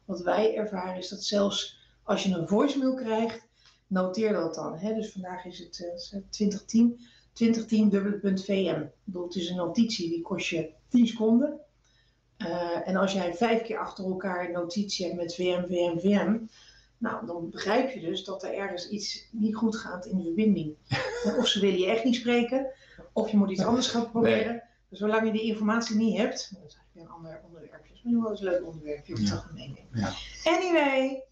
wat 0.04 0.20
wij 0.20 0.56
ervaren 0.56 0.96
is 0.96 1.08
dat 1.08 1.24
zelfs 1.24 1.78
als 2.02 2.22
je 2.22 2.34
een 2.34 2.48
voicemail 2.48 2.94
krijgt, 2.94 3.46
noteer 3.86 4.32
dat 4.32 4.54
dan. 4.54 4.78
Hè? 4.78 4.94
Dus 4.94 5.12
vandaag 5.12 5.44
is 5.44 5.58
het 5.58 5.78
uh, 5.78 6.20
2010, 6.30 7.00
2010 7.38 7.88
dubbele.vm. 7.88 8.84
Het 9.12 9.34
is 9.34 9.48
een 9.48 9.56
notitie 9.56 10.08
die 10.08 10.22
kost 10.22 10.48
je 10.48 10.70
10 10.88 11.06
seconden. 11.06 11.60
Uh, 12.38 12.88
en 12.88 12.96
als 12.96 13.12
jij 13.12 13.34
vijf 13.34 13.62
keer 13.62 13.78
achter 13.78 14.04
elkaar 14.04 14.44
een 14.44 14.52
notitie 14.52 15.06
hebt 15.06 15.16
met 15.16 15.34
VM, 15.34 15.64
VM, 15.68 15.98
VM, 15.98 16.38
nou, 16.98 17.26
dan 17.26 17.50
begrijp 17.50 17.90
je 17.90 18.00
dus 18.00 18.24
dat 18.24 18.42
er 18.42 18.54
ergens 18.54 18.88
iets 18.88 19.28
niet 19.30 19.54
goed 19.54 19.76
gaat 19.76 20.06
in 20.06 20.18
de 20.18 20.24
verbinding. 20.24 20.76
of 21.38 21.46
ze 21.46 21.60
willen 21.60 21.78
je 21.78 21.86
echt 21.86 22.04
niet 22.04 22.14
spreken, 22.14 22.66
of 23.12 23.30
je 23.30 23.36
moet 23.36 23.50
iets 23.50 23.64
anders 23.64 23.88
gaan 23.88 24.10
proberen. 24.10 24.52
Nee. 24.52 24.60
Dus 24.88 24.98
zolang 24.98 25.26
je 25.26 25.32
die 25.32 25.42
informatie 25.42 25.96
niet 25.96 26.16
hebt, 26.16 26.50
dat 26.54 26.64
is 26.66 26.74
eigenlijk 26.74 26.94
een 26.94 27.14
ander 27.14 27.40
onderwerpje. 27.44 27.88
Dat 27.88 27.96
is 27.96 28.02
nu 28.02 28.18
wel 28.18 28.30
eens 28.30 28.40
een 28.40 28.46
leuk 28.46 28.66
onderwerpje 28.66 29.14
om 29.14 29.20
ja. 29.20 29.40
te 29.40 29.52
meenemen. 29.54 29.88
Ja. 29.92 30.12
Anyway, 30.44 31.22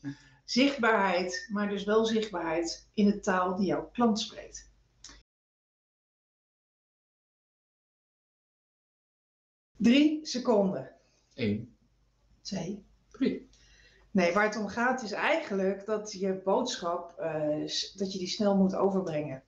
zichtbaarheid, 0.44 1.48
maar 1.52 1.68
dus 1.68 1.84
wel 1.84 2.04
zichtbaarheid 2.04 2.88
in 2.94 3.06
de 3.06 3.20
taal 3.20 3.56
die 3.56 3.66
jouw 3.66 3.88
klant 3.92 4.20
spreekt. 4.20 4.74
Drie 9.76 10.26
seconden. 10.26 10.90
1, 11.34 11.76
2, 12.42 12.84
3. 13.10 13.48
Nee, 14.10 14.32
waar 14.32 14.44
het 14.44 14.56
om 14.56 14.68
gaat 14.68 15.02
is 15.02 15.12
eigenlijk 15.12 15.86
dat 15.86 16.12
je 16.12 16.40
boodschap, 16.44 17.14
uh, 17.20 17.68
dat 17.94 18.12
je 18.12 18.18
die 18.18 18.28
snel 18.28 18.56
moet 18.56 18.74
overbrengen. 18.74 19.42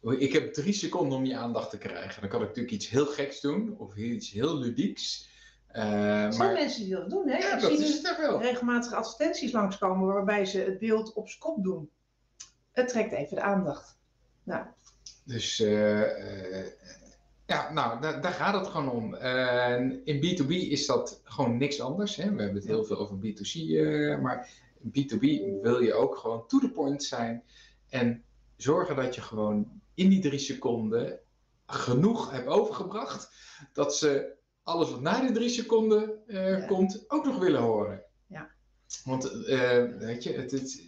Ik 0.00 0.32
heb 0.32 0.52
drie 0.52 0.72
seconden 0.72 1.18
om 1.18 1.24
je 1.24 1.36
aandacht 1.36 1.70
te 1.70 1.78
krijgen. 1.78 2.20
Dan 2.20 2.30
kan 2.30 2.40
ik 2.40 2.46
natuurlijk 2.46 2.74
iets 2.74 2.88
heel 2.88 3.06
geks 3.06 3.40
doen 3.40 3.78
of 3.78 3.96
iets 3.96 4.30
heel 4.30 4.56
ludieks. 4.56 5.28
Uh, 5.72 6.24
er 6.24 6.32
zijn 6.32 6.46
maar... 6.46 6.62
mensen 6.62 6.84
die 6.84 6.94
dat 6.94 7.10
doen, 7.10 7.28
hè? 7.28 7.36
Ja, 7.36 7.56
dat 7.56 7.70
is 7.70 8.02
het 8.02 8.16
wel. 8.16 8.40
regelmatig 8.40 8.92
advertenties 8.92 9.52
langskomen 9.52 10.06
waarbij 10.06 10.44
ze 10.46 10.58
het 10.58 10.78
beeld 10.78 11.12
op 11.12 11.28
zijn 11.28 11.40
kop 11.40 11.62
doen. 11.64 11.90
Het 12.72 12.88
trekt 12.88 13.12
even 13.12 13.36
de 13.36 13.42
aandacht. 13.42 13.98
Nou. 14.42 14.66
Dus 15.24 15.60
uh, 15.60 16.00
ja, 17.50 17.72
nou, 17.72 18.00
daar, 18.00 18.20
daar, 18.20 18.32
gaat 18.32 18.54
het 18.54 18.66
gewoon 18.66 18.90
om. 18.90 19.14
Uh, 19.14 19.80
in 20.04 20.16
B2B 20.16 20.48
is 20.48 20.86
dat 20.86 21.20
gewoon 21.24 21.56
niks 21.56 21.80
anders. 21.80 22.16
Hè? 22.16 22.22
We 22.22 22.42
hebben 22.42 22.54
het 22.54 22.66
heel 22.66 22.84
veel 22.84 22.98
over 22.98 23.16
B2C, 23.16 23.54
uh, 23.54 24.18
maar 24.18 24.48
B2B 24.82 25.20
wil 25.62 25.80
je 25.80 25.94
ook 25.94 26.16
gewoon 26.16 26.46
to 26.46 26.58
the 26.58 26.70
point 26.70 27.04
zijn. 27.04 27.42
En 27.88 28.24
zorgen 28.56 28.96
dat 28.96 29.14
je 29.14 29.20
gewoon 29.20 29.80
in 29.94 30.08
die 30.08 30.20
drie 30.20 30.38
seconden 30.38 31.18
genoeg 31.66 32.30
hebt 32.30 32.46
overgebracht. 32.46 33.32
Dat 33.72 33.96
ze 33.96 34.32
alles 34.62 34.90
wat 34.90 35.00
na 35.00 35.20
die 35.20 35.32
drie 35.32 35.48
seconden 35.48 36.22
uh, 36.26 36.58
ja. 36.58 36.66
komt 36.66 37.04
ook 37.08 37.24
nog 37.24 37.38
willen 37.38 37.60
horen. 37.60 38.02
Ja. 38.26 38.50
Want 39.04 39.30
weet 39.98 40.22
je, 40.22 40.32
het, 40.32 40.50
het, 40.50 40.82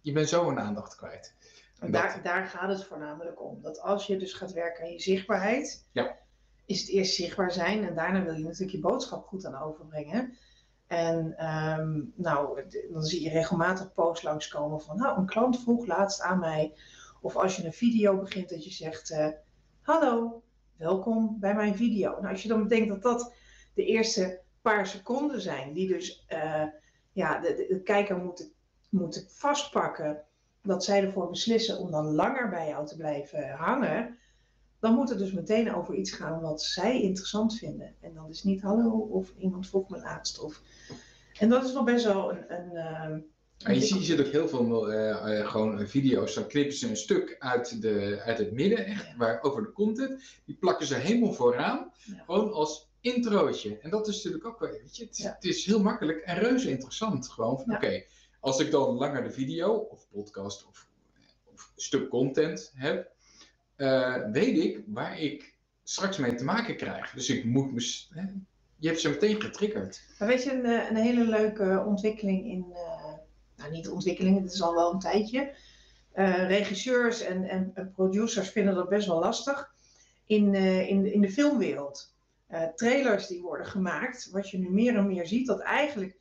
je 0.00 0.12
bent 0.12 0.28
zo 0.28 0.48
een 0.48 0.60
aandacht 0.60 0.96
kwijt. 0.96 1.34
En 1.78 1.90
daar, 1.90 2.20
daar 2.22 2.46
gaat 2.46 2.68
het 2.68 2.84
voornamelijk 2.84 3.42
om. 3.42 3.62
Dat 3.62 3.80
als 3.80 4.06
je 4.06 4.16
dus 4.16 4.32
gaat 4.32 4.52
werken 4.52 4.84
aan 4.84 4.92
je 4.92 5.00
zichtbaarheid, 5.00 5.86
ja. 5.92 6.16
is 6.64 6.80
het 6.80 6.90
eerst 6.90 7.14
zichtbaar 7.14 7.52
zijn 7.52 7.86
en 7.86 7.94
daarna 7.94 8.22
wil 8.24 8.34
je 8.34 8.44
natuurlijk 8.44 8.72
je 8.72 8.80
boodschap 8.80 9.26
goed 9.26 9.46
aan 9.46 9.62
overbrengen. 9.62 10.36
En 10.86 11.46
um, 11.46 12.12
nou, 12.16 12.62
dan 12.92 13.02
zie 13.02 13.22
je 13.22 13.30
regelmatig 13.30 13.92
posts 13.92 14.22
langskomen 14.24 14.80
van, 14.80 14.96
nou, 14.96 15.18
een 15.18 15.26
klant 15.26 15.60
vroeg 15.60 15.86
laatst 15.86 16.20
aan 16.20 16.38
mij. 16.38 16.74
Of 17.20 17.36
als 17.36 17.56
je 17.56 17.64
een 17.64 17.72
video 17.72 18.20
begint 18.20 18.48
dat 18.48 18.64
je 18.64 18.70
zegt, 18.70 19.10
uh, 19.10 19.28
hallo, 19.80 20.42
welkom 20.76 21.36
bij 21.40 21.54
mijn 21.54 21.76
video. 21.76 22.10
Nou, 22.10 22.28
als 22.28 22.42
je 22.42 22.48
dan 22.48 22.62
bedenkt 22.62 22.88
dat 22.88 23.02
dat 23.02 23.32
de 23.74 23.84
eerste 23.84 24.40
paar 24.62 24.86
seconden 24.86 25.40
zijn, 25.40 25.72
die 25.72 25.88
dus, 25.88 26.26
uh, 26.28 26.64
ja, 27.12 27.38
de, 27.38 27.54
de, 27.54 27.66
de 27.68 27.82
kijker 27.82 28.16
moet 28.16 28.50
moeten 28.88 29.24
vastpakken, 29.28 30.24
dat 30.62 30.84
zij 30.84 31.02
ervoor 31.04 31.30
beslissen 31.30 31.78
om 31.78 31.90
dan 31.90 32.14
langer 32.14 32.48
bij 32.48 32.68
jou 32.68 32.86
te 32.86 32.96
blijven 32.96 33.50
hangen, 33.50 34.18
dan 34.80 34.94
moet 34.94 35.08
het 35.08 35.18
dus 35.18 35.32
meteen 35.32 35.74
over 35.74 35.94
iets 35.94 36.10
gaan 36.10 36.40
wat 36.40 36.62
zij 36.62 37.02
interessant 37.02 37.58
vinden. 37.58 37.94
En 38.00 38.14
dan 38.14 38.28
is 38.28 38.42
niet 38.42 38.62
hallo 38.62 38.90
of 38.90 39.32
iemand 39.38 39.68
vroeg 39.68 39.88
me 39.88 39.98
laatst. 39.98 40.40
Of... 40.40 40.62
En 41.38 41.48
dat 41.48 41.64
is 41.64 41.72
nog 41.72 41.84
best 41.84 42.04
wel 42.04 42.30
een. 42.30 42.50
een 42.50 43.26
uh, 43.66 43.74
je, 43.74 43.80
ziet, 43.80 43.98
je 43.98 44.04
ziet 44.04 44.20
ook 44.20 44.32
heel 44.32 44.48
veel 44.48 44.92
uh, 44.92 45.38
uh, 45.38 45.48
gewoon 45.48 45.88
video's, 45.88 46.34
dan 46.34 46.46
knippen 46.46 46.76
ze 46.76 46.88
een 46.88 46.96
stuk 46.96 47.36
uit, 47.38 47.82
de, 47.82 48.20
uit 48.24 48.38
het 48.38 48.52
midden, 48.52 48.86
echt, 48.86 49.06
ja. 49.06 49.16
waar, 49.16 49.42
over 49.42 49.62
de 49.62 49.72
content. 49.72 50.22
Die 50.44 50.56
plakken 50.56 50.86
ze 50.86 50.94
helemaal 50.94 51.32
vooraan, 51.32 51.92
ja. 52.04 52.22
gewoon 52.26 52.52
als 52.52 52.90
introotje. 53.00 53.78
En 53.78 53.90
dat 53.90 54.08
is 54.08 54.16
natuurlijk 54.16 54.46
ook 54.46 54.58
wel, 54.58 54.70
weet 54.70 54.96
je, 54.96 55.04
het 55.04 55.16
ja. 55.16 55.32
het 55.34 55.44
is 55.44 55.64
heel 55.64 55.82
makkelijk 55.82 56.18
en 56.18 56.38
reuze 56.38 56.70
interessant. 56.70 57.28
Gewoon 57.28 57.60
van, 57.60 57.74
oké, 57.74 58.04
als 58.40 58.60
ik 58.60 58.70
dan 58.70 58.94
langer 58.94 59.22
de 59.22 59.30
video, 59.30 59.72
of 59.72 60.06
podcast, 60.10 60.66
of, 60.66 60.86
of 61.44 61.72
stuk 61.76 62.08
content 62.08 62.72
heb, 62.74 63.10
uh, 63.76 64.30
weet 64.32 64.58
ik 64.58 64.82
waar 64.86 65.18
ik 65.18 65.56
straks 65.82 66.16
mee 66.16 66.34
te 66.34 66.44
maken 66.44 66.76
krijg. 66.76 67.10
Dus 67.10 67.28
ik 67.28 67.44
moet 67.44 67.72
me. 67.72 68.06
Je 68.76 68.88
hebt 68.88 69.00
ze 69.00 69.08
meteen 69.08 69.40
getriggerd. 69.40 70.02
Maar 70.18 70.28
weet 70.28 70.42
je, 70.42 70.52
een, 70.52 70.66
een 70.66 70.96
hele 70.96 71.24
leuke 71.24 71.84
ontwikkeling 71.86 72.46
in. 72.46 72.66
Uh, 72.70 73.12
nou, 73.56 73.70
niet 73.70 73.88
ontwikkeling, 73.88 74.42
het 74.42 74.52
is 74.52 74.62
al 74.62 74.74
wel 74.74 74.92
een 74.92 74.98
tijdje. 74.98 75.54
Regisseurs 76.46 77.20
en, 77.20 77.44
en, 77.44 77.92
producers 77.94 78.48
vinden 78.48 78.74
dat 78.74 78.88
best 78.88 79.06
wel 79.06 79.18
lastig. 79.18 79.74
In, 80.26 80.54
in, 80.54 81.12
in 81.12 81.20
de 81.20 81.30
filmwereld. 81.30 82.14
trailers 82.74 83.26
die 83.26 83.42
worden 83.42 83.66
gemaakt, 83.66 84.28
wat 84.30 84.50
je 84.50 84.58
nu 84.58 84.70
meer 84.70 84.96
en 84.96 85.06
meer 85.06 85.26
ziet, 85.26 85.46
dat 85.46 85.60
eigenlijk 85.60 86.18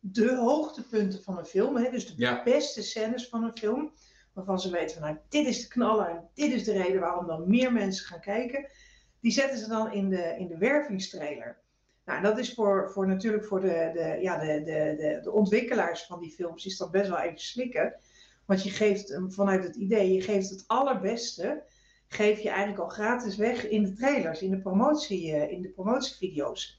de 0.00 0.36
hoogtepunten 0.36 1.22
van 1.22 1.38
een 1.38 1.46
film, 1.46 1.76
hè, 1.76 1.90
dus 1.90 2.06
de 2.06 2.12
ja. 2.16 2.42
beste 2.42 2.82
scènes 2.82 3.28
van 3.28 3.42
een 3.42 3.58
film, 3.58 3.92
waarvan 4.32 4.60
ze 4.60 4.70
weten 4.70 4.98
van 4.98 5.08
nou, 5.08 5.18
dit 5.28 5.46
is 5.46 5.60
de 5.60 5.68
knaller 5.68 6.08
en 6.08 6.28
dit 6.34 6.52
is 6.52 6.64
de 6.64 6.72
reden 6.72 7.00
waarom 7.00 7.26
dan 7.26 7.50
meer 7.50 7.72
mensen 7.72 8.06
gaan 8.06 8.20
kijken, 8.20 8.68
die 9.20 9.32
zetten 9.32 9.58
ze 9.58 9.68
dan 9.68 9.92
in 9.92 10.08
de, 10.08 10.34
in 10.38 10.48
de 10.48 10.58
wervingstrailer. 10.58 11.58
Nou, 12.04 12.22
dat 12.22 12.38
is 12.38 12.54
voor, 12.54 12.90
voor 12.92 13.06
natuurlijk 13.06 13.44
voor 13.44 13.60
de, 13.60 13.90
de, 13.94 14.18
ja, 14.20 14.38
de, 14.38 14.62
de, 14.64 14.94
de, 14.98 15.20
de 15.22 15.32
ontwikkelaars 15.32 16.06
van 16.06 16.20
die 16.20 16.30
films 16.30 16.66
is 16.66 16.76
dat 16.76 16.90
best 16.90 17.08
wel 17.08 17.18
even 17.18 17.40
slikken. 17.40 17.94
Want 18.46 18.62
je 18.62 18.70
geeft 18.70 19.20
vanuit 19.28 19.64
het 19.64 19.76
idee, 19.76 20.12
je 20.12 20.20
geeft 20.20 20.50
het 20.50 20.64
allerbeste, 20.66 21.62
geef 22.06 22.40
je 22.40 22.48
eigenlijk 22.48 22.80
al 22.80 22.88
gratis 22.88 23.36
weg 23.36 23.68
in 23.68 23.82
de 23.82 23.92
trailers, 23.92 24.42
in 24.42 24.50
de, 24.50 24.60
promotie, 24.60 25.50
in 25.50 25.62
de 25.62 25.68
promotievideo's. 25.68 26.77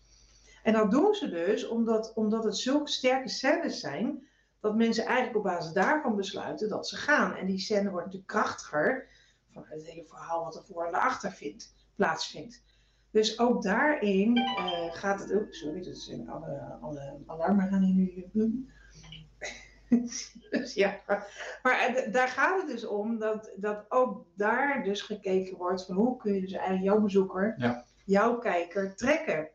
En 0.70 0.76
dat 0.76 0.92
doen 0.92 1.14
ze 1.14 1.30
dus 1.30 1.68
omdat, 1.68 2.14
omdat 2.14 2.44
het 2.44 2.58
zulke 2.58 2.92
sterke 2.92 3.30
scènes 3.30 3.80
zijn, 3.80 4.28
dat 4.60 4.76
mensen 4.76 5.06
eigenlijk 5.06 5.38
op 5.38 5.44
basis 5.44 5.74
daarvan 5.74 6.16
besluiten 6.16 6.70
dat 6.70 6.88
ze 6.88 6.96
gaan. 6.96 7.36
En 7.36 7.46
die 7.46 7.60
scène 7.60 7.90
wordt 7.90 8.06
natuurlijk 8.06 8.32
krachtiger 8.32 9.08
van 9.54 9.66
het 9.68 9.86
hele 9.86 10.06
verhaal 10.06 10.44
wat 10.44 10.56
er 10.56 10.66
voor 10.66 10.86
en 10.86 10.94
achter 10.94 11.32
vindt, 11.32 11.74
plaatsvindt. 11.96 12.64
Dus 13.12 13.40
ook 13.40 13.64
daarin 13.64 14.38
uh, 14.38 14.94
gaat 14.94 15.20
het 15.20 15.34
ook. 15.34 15.54
Sorry, 15.54 15.84
dat 15.84 15.98
zijn 15.98 16.30
alle, 16.30 16.78
alle 16.82 17.20
alarmen 17.26 17.68
gaan 17.68 17.84
hier 17.84 18.24
nu. 18.32 18.70
dus 20.50 20.74
ja, 20.84 21.00
maar 21.64 22.08
daar 22.12 22.28
gaat 22.28 22.62
het 22.62 22.70
dus 22.70 22.86
om 22.86 23.20
dat, 23.20 23.52
dat 23.56 23.86
ook 23.88 24.26
daar 24.36 24.84
dus 24.84 25.02
gekeken 25.02 25.58
wordt 25.58 25.86
van 25.86 25.96
hoe 25.96 26.18
kun 26.18 26.34
je 26.34 26.42
dus 26.42 26.52
eigenlijk 26.52 26.84
jouw 26.84 27.02
bezoeker, 27.02 27.54
ja. 27.58 27.86
jouw 28.06 28.38
kijker 28.38 28.96
trekken. 28.96 29.50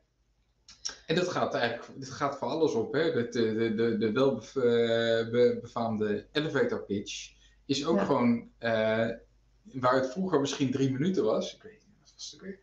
En 1.06 1.14
dat 1.14 1.28
gaat 1.28 1.54
eigenlijk 1.54 2.00
dat 2.00 2.10
gaat 2.10 2.38
voor 2.38 2.48
alles 2.48 2.72
op. 2.72 2.92
Hè? 2.92 3.12
De, 3.12 3.28
de, 3.28 3.74
de, 3.74 3.98
de 3.98 4.12
welbefaamde 4.12 6.26
elevator 6.32 6.82
pitch 6.82 7.32
is 7.66 7.86
ook 7.86 7.96
ja. 7.96 8.04
gewoon 8.04 8.48
uh, 8.60 9.08
waar 9.72 9.94
het 9.94 10.10
vroeger 10.10 10.40
misschien 10.40 10.70
drie 10.70 10.92
minuten 10.92 11.24
was. 11.24 11.54
Ik 11.54 11.62
weet 11.62 11.72
niet, 11.72 11.98
wat 12.00 12.12
was 12.14 12.30
het 12.30 12.40
weer? 12.40 12.58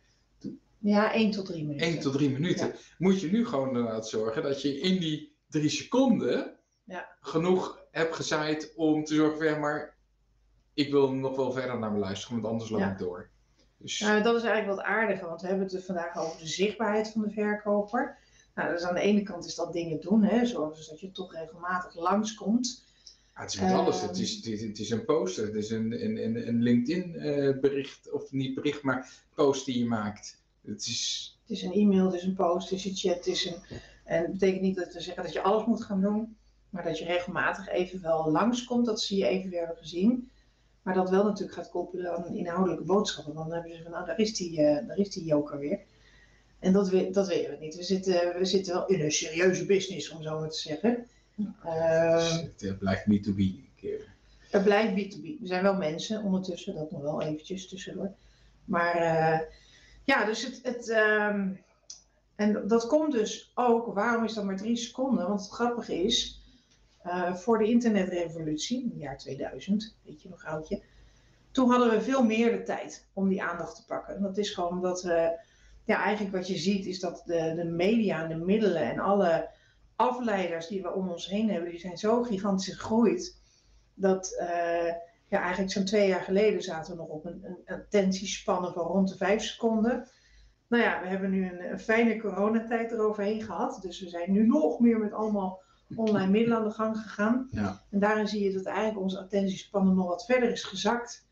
Ja, 0.78 1.12
één 1.12 1.30
tot 1.30 1.46
drie 1.46 1.64
minuten. 1.64 1.86
Eén 1.86 2.00
tot 2.00 2.12
drie 2.12 2.30
minuten. 2.30 2.66
Ja. 2.66 2.72
Moet 2.98 3.20
je 3.20 3.30
nu 3.30 3.46
gewoon 3.46 3.68
inderdaad 3.68 4.08
zorgen 4.08 4.42
dat 4.42 4.62
je 4.62 4.80
in 4.80 5.00
die 5.00 5.36
drie 5.48 5.68
seconden 5.68 6.56
ja. 6.84 7.08
genoeg 7.20 7.80
hebt 7.90 8.14
gezaaid 8.14 8.72
om 8.76 9.04
te 9.04 9.14
zorgen 9.14 9.36
van 9.36 9.46
ja, 9.46 9.58
maar 9.58 9.96
ik 10.74 10.90
wil 10.90 11.12
nog 11.12 11.36
wel 11.36 11.52
verder 11.52 11.78
naar 11.78 11.92
me 11.92 11.98
luisteren, 11.98 12.40
want 12.40 12.52
anders 12.52 12.70
loop 12.70 12.80
ik 12.80 12.98
door. 12.98 13.30
Dus... 13.76 14.00
Nou, 14.00 14.22
dat 14.22 14.36
is 14.36 14.42
eigenlijk 14.42 14.76
wat 14.76 14.86
aardiger, 14.86 15.28
want 15.28 15.40
we 15.40 15.46
hebben 15.46 15.66
het 15.66 15.84
vandaag 15.84 16.16
over 16.16 16.38
de 16.38 16.46
zichtbaarheid 16.46 17.08
van 17.08 17.22
de 17.22 17.30
verkoper. 17.30 18.18
Nou, 18.54 18.72
dus 18.72 18.82
aan 18.82 18.94
de 18.94 19.00
ene 19.00 19.22
kant 19.22 19.44
is 19.44 19.54
dat 19.54 19.72
dingen 19.72 20.00
doen, 20.00 20.22
hè, 20.22 20.46
zoals 20.46 20.88
dat 20.88 21.00
je 21.00 21.12
toch 21.12 21.32
regelmatig 21.34 21.94
langskomt. 21.94 22.84
Ja, 23.34 23.40
het 23.40 23.54
is 23.54 23.60
met 23.60 23.70
uh, 23.70 23.78
alles. 23.78 24.00
Het 24.00 24.18
is, 24.18 24.34
het, 24.34 24.46
is, 24.46 24.62
het 24.62 24.78
is 24.78 24.90
een 24.90 25.04
poster, 25.04 25.44
het 25.44 25.54
is 25.54 25.70
een, 25.70 26.04
een, 26.04 26.48
een 26.48 26.62
LinkedIn-bericht, 26.62 28.06
uh, 28.06 28.14
of 28.14 28.32
niet 28.32 28.54
bericht, 28.54 28.82
maar 28.82 29.12
post 29.34 29.66
die 29.66 29.78
je 29.78 29.84
maakt. 29.84 30.40
Het 30.64 30.86
is, 30.86 31.36
het 31.40 31.50
is 31.50 31.62
een 31.62 31.72
e-mail, 31.72 32.04
het 32.04 32.14
is 32.14 32.22
een 32.22 32.34
post, 32.34 32.70
het 32.70 32.78
is 32.78 32.84
een 32.84 32.96
chat. 32.96 33.16
Het 33.16 33.26
is 33.26 33.44
een, 33.44 33.56
en 34.04 34.22
het 34.22 34.32
betekent 34.32 34.62
niet 34.62 34.76
dat 34.76 34.92
we 34.92 35.00
zeggen 35.00 35.22
dat 35.22 35.32
je 35.32 35.42
alles 35.42 35.66
moet 35.66 35.84
gaan 35.84 36.00
doen, 36.00 36.36
maar 36.70 36.84
dat 36.84 36.98
je 36.98 37.04
regelmatig 37.04 37.68
even 37.68 38.02
wel 38.02 38.30
langskomt, 38.30 38.86
dat 38.86 39.00
zie 39.00 39.18
je 39.18 39.26
even 39.26 39.50
weer 39.50 39.60
hebben 39.60 39.76
gezien. 39.76 40.30
Maar 40.82 40.94
dat 40.94 41.10
wel 41.10 41.24
natuurlijk 41.24 41.58
gaat 41.58 41.70
koppelen 41.70 42.16
aan 42.16 42.34
inhoudelijke 42.34 42.84
boodschappen. 42.84 43.34
Dan 43.34 43.52
hebben 43.52 43.76
ze 43.76 43.82
van, 43.82 43.92
nou, 43.92 44.06
daar 44.06 44.18
is 44.18 44.34
die, 44.34 44.60
uh, 44.60 44.86
daar 44.86 44.98
is 44.98 45.10
die 45.10 45.24
joker 45.24 45.58
weer. 45.58 45.80
En 46.62 46.72
dat, 46.72 46.88
we, 46.88 47.10
dat 47.10 47.28
weten 47.28 47.50
we 47.50 47.56
niet. 47.60 47.76
We 47.76 47.82
zitten, 47.82 48.38
we 48.38 48.44
zitten 48.44 48.74
wel 48.74 48.86
in 48.86 49.00
een 49.00 49.12
serieuze 49.12 49.66
business, 49.66 50.10
om 50.10 50.22
zo 50.22 50.40
maar 50.40 50.50
te 50.50 50.58
zeggen. 50.58 51.06
Uh, 51.64 52.38
het 52.58 52.78
blijft 52.78 53.04
B2B. 53.04 53.40
Het 54.50 54.64
blijft 54.64 54.92
B2B. 54.92 55.22
We 55.22 55.46
zijn 55.46 55.62
wel 55.62 55.76
mensen 55.76 56.22
ondertussen, 56.22 56.74
dat 56.74 56.90
nog 56.90 57.02
wel 57.02 57.22
eventjes 57.22 57.68
tussendoor. 57.68 58.12
Maar 58.64 58.96
uh, 58.96 59.38
ja, 60.04 60.24
dus 60.24 60.44
het. 60.44 60.60
het 60.62 60.88
um, 60.88 61.60
en 62.34 62.66
dat 62.66 62.86
komt 62.86 63.12
dus 63.12 63.52
ook, 63.54 63.94
waarom 63.94 64.24
is 64.24 64.34
dat 64.34 64.44
maar 64.44 64.56
drie 64.56 64.76
seconden? 64.76 65.28
Want 65.28 65.40
het 65.40 65.50
grappige 65.50 66.02
is, 66.02 66.42
uh, 67.06 67.34
voor 67.34 67.58
de 67.58 67.68
internetrevolutie, 67.68 68.82
in 68.82 68.90
het 68.90 69.00
jaar 69.00 69.18
2000, 69.18 69.94
weet 70.04 70.22
je 70.22 70.28
nog 70.28 70.44
oudje, 70.44 70.82
toen 71.50 71.70
hadden 71.70 71.90
we 71.90 72.00
veel 72.00 72.24
meer 72.24 72.50
de 72.50 72.62
tijd 72.62 73.06
om 73.12 73.28
die 73.28 73.42
aandacht 73.42 73.76
te 73.76 73.84
pakken. 73.84 74.16
En 74.16 74.22
dat 74.22 74.38
is 74.38 74.50
gewoon 74.50 74.70
omdat 74.70 75.02
we 75.02 75.40
ja, 75.84 76.02
eigenlijk 76.02 76.36
wat 76.36 76.48
je 76.48 76.56
ziet 76.56 76.86
is 76.86 77.00
dat 77.00 77.22
de, 77.26 77.52
de 77.56 77.64
media 77.64 78.22
en 78.22 78.28
de 78.28 78.44
middelen 78.44 78.82
en 78.90 78.98
alle 78.98 79.50
afleiders 79.96 80.66
die 80.66 80.82
we 80.82 80.92
om 80.92 81.10
ons 81.10 81.28
heen 81.28 81.50
hebben, 81.50 81.70
die 81.70 81.80
zijn 81.80 81.98
zo 81.98 82.22
gigantisch 82.22 82.74
gegroeid. 82.74 83.40
Dat 83.94 84.36
uh, 84.40 84.92
ja, 85.28 85.40
eigenlijk 85.40 85.72
zo'n 85.72 85.84
twee 85.84 86.08
jaar 86.08 86.20
geleden 86.20 86.62
zaten 86.62 86.92
we 86.92 86.98
nog 86.98 87.08
op 87.08 87.24
een, 87.24 87.44
een 87.44 87.76
attentiespannen 87.76 88.72
van 88.72 88.86
rond 88.86 89.08
de 89.08 89.16
vijf 89.16 89.42
seconden. 89.42 90.08
Nou 90.68 90.82
ja, 90.82 91.00
we 91.02 91.08
hebben 91.08 91.30
nu 91.30 91.50
een, 91.50 91.70
een 91.70 91.80
fijne 91.80 92.20
coronatijd 92.20 92.92
eroverheen 92.92 93.42
gehad. 93.42 93.78
Dus 93.82 94.00
we 94.00 94.08
zijn 94.08 94.32
nu 94.32 94.46
nog 94.56 94.80
meer 94.80 94.98
met 94.98 95.12
allemaal 95.12 95.62
online 95.94 96.30
middelen 96.30 96.58
aan 96.58 96.64
de 96.64 96.70
gang 96.70 96.96
gegaan. 96.96 97.48
Ja. 97.50 97.82
En 97.90 97.98
daarin 97.98 98.28
zie 98.28 98.42
je 98.42 98.52
dat 98.52 98.64
eigenlijk 98.64 99.00
onze 99.00 99.18
attentiespannen 99.18 99.94
nog 99.94 100.06
wat 100.06 100.24
verder 100.24 100.50
is 100.50 100.62
gezakt. 100.62 101.26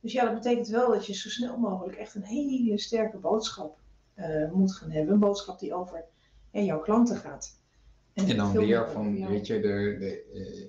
Dus 0.00 0.12
ja, 0.12 0.24
dat 0.24 0.34
betekent 0.34 0.68
wel 0.68 0.90
dat 0.90 1.06
je 1.06 1.14
zo 1.14 1.28
snel 1.28 1.56
mogelijk 1.56 1.98
echt 1.98 2.14
een 2.14 2.24
hele 2.24 2.78
sterke 2.78 3.16
boodschap 3.16 3.78
uh, 4.16 4.52
moet 4.52 4.74
gaan 4.74 4.90
hebben. 4.90 5.14
Een 5.14 5.20
boodschap 5.20 5.58
die 5.58 5.74
over 5.74 6.04
ja, 6.50 6.60
jouw 6.60 6.80
klanten 6.80 7.16
gaat. 7.16 7.60
En, 8.12 8.28
en 8.28 8.36
dan 8.36 8.52
weer 8.52 8.90
van, 8.90 9.28
weet 9.28 9.46
je, 9.46 9.60
de, 9.60 9.96
de, 9.98 10.24
uh, 10.34 10.66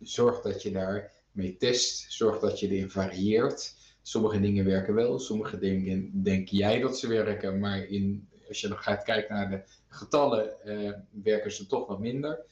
zorg 0.00 0.40
dat 0.40 0.62
je 0.62 0.72
daar 0.72 1.12
mee 1.32 1.56
test. 1.56 2.12
Zorg 2.12 2.38
dat 2.38 2.60
je 2.60 2.68
erin 2.68 2.90
varieert. 2.90 3.74
Sommige 4.02 4.40
dingen 4.40 4.64
werken 4.64 4.94
wel, 4.94 5.18
sommige 5.18 5.58
dingen 5.58 6.22
denk 6.22 6.48
jij 6.48 6.80
dat 6.80 6.98
ze 6.98 7.08
werken, 7.08 7.58
maar 7.58 7.84
in, 7.84 8.28
als 8.48 8.60
je 8.60 8.68
dan 8.68 8.78
gaat 8.78 9.02
kijken 9.02 9.34
naar 9.34 9.50
de 9.50 9.62
getallen, 9.88 10.54
uh, 10.64 10.92
werken 11.10 11.52
ze 11.52 11.66
toch 11.66 11.86
wat 11.86 11.98
minder. 11.98 12.44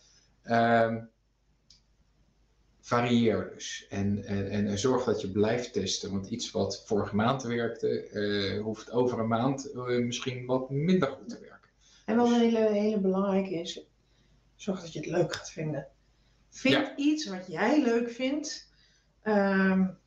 Uh, 0.45 0.97
varieer 2.89 3.51
dus. 3.55 3.87
En, 3.89 4.25
en, 4.25 4.67
en 4.67 4.79
zorg 4.79 5.05
dat 5.05 5.21
je 5.21 5.31
blijft 5.31 5.73
testen. 5.73 6.11
Want 6.11 6.27
iets 6.27 6.51
wat 6.51 6.83
vorige 6.87 7.17
maand 7.17 7.43
werkte, 7.43 8.11
uh, 8.13 8.63
hoeft 8.63 8.91
over 8.91 9.19
een 9.19 9.29
maand 9.29 9.71
uh, 9.75 10.05
misschien 10.05 10.47
wat 10.47 10.71
minder 10.71 11.09
goed 11.09 11.29
te 11.29 11.39
werken. 11.41 11.71
En 12.05 12.17
wat 12.17 12.31
een 12.31 12.41
hele, 12.41 12.71
hele 12.73 13.01
belangrijke 13.01 13.55
is, 13.55 13.81
zorg 14.57 14.81
dat 14.81 14.93
je 14.93 14.99
het 14.99 15.09
leuk 15.09 15.35
gaat 15.35 15.51
vinden. 15.51 15.87
Vind 16.51 16.75
ja. 16.75 16.97
iets 16.97 17.27
wat 17.27 17.47
jij 17.47 17.83
leuk 17.83 18.11
vindt. 18.11 18.69
Um, 19.25 19.99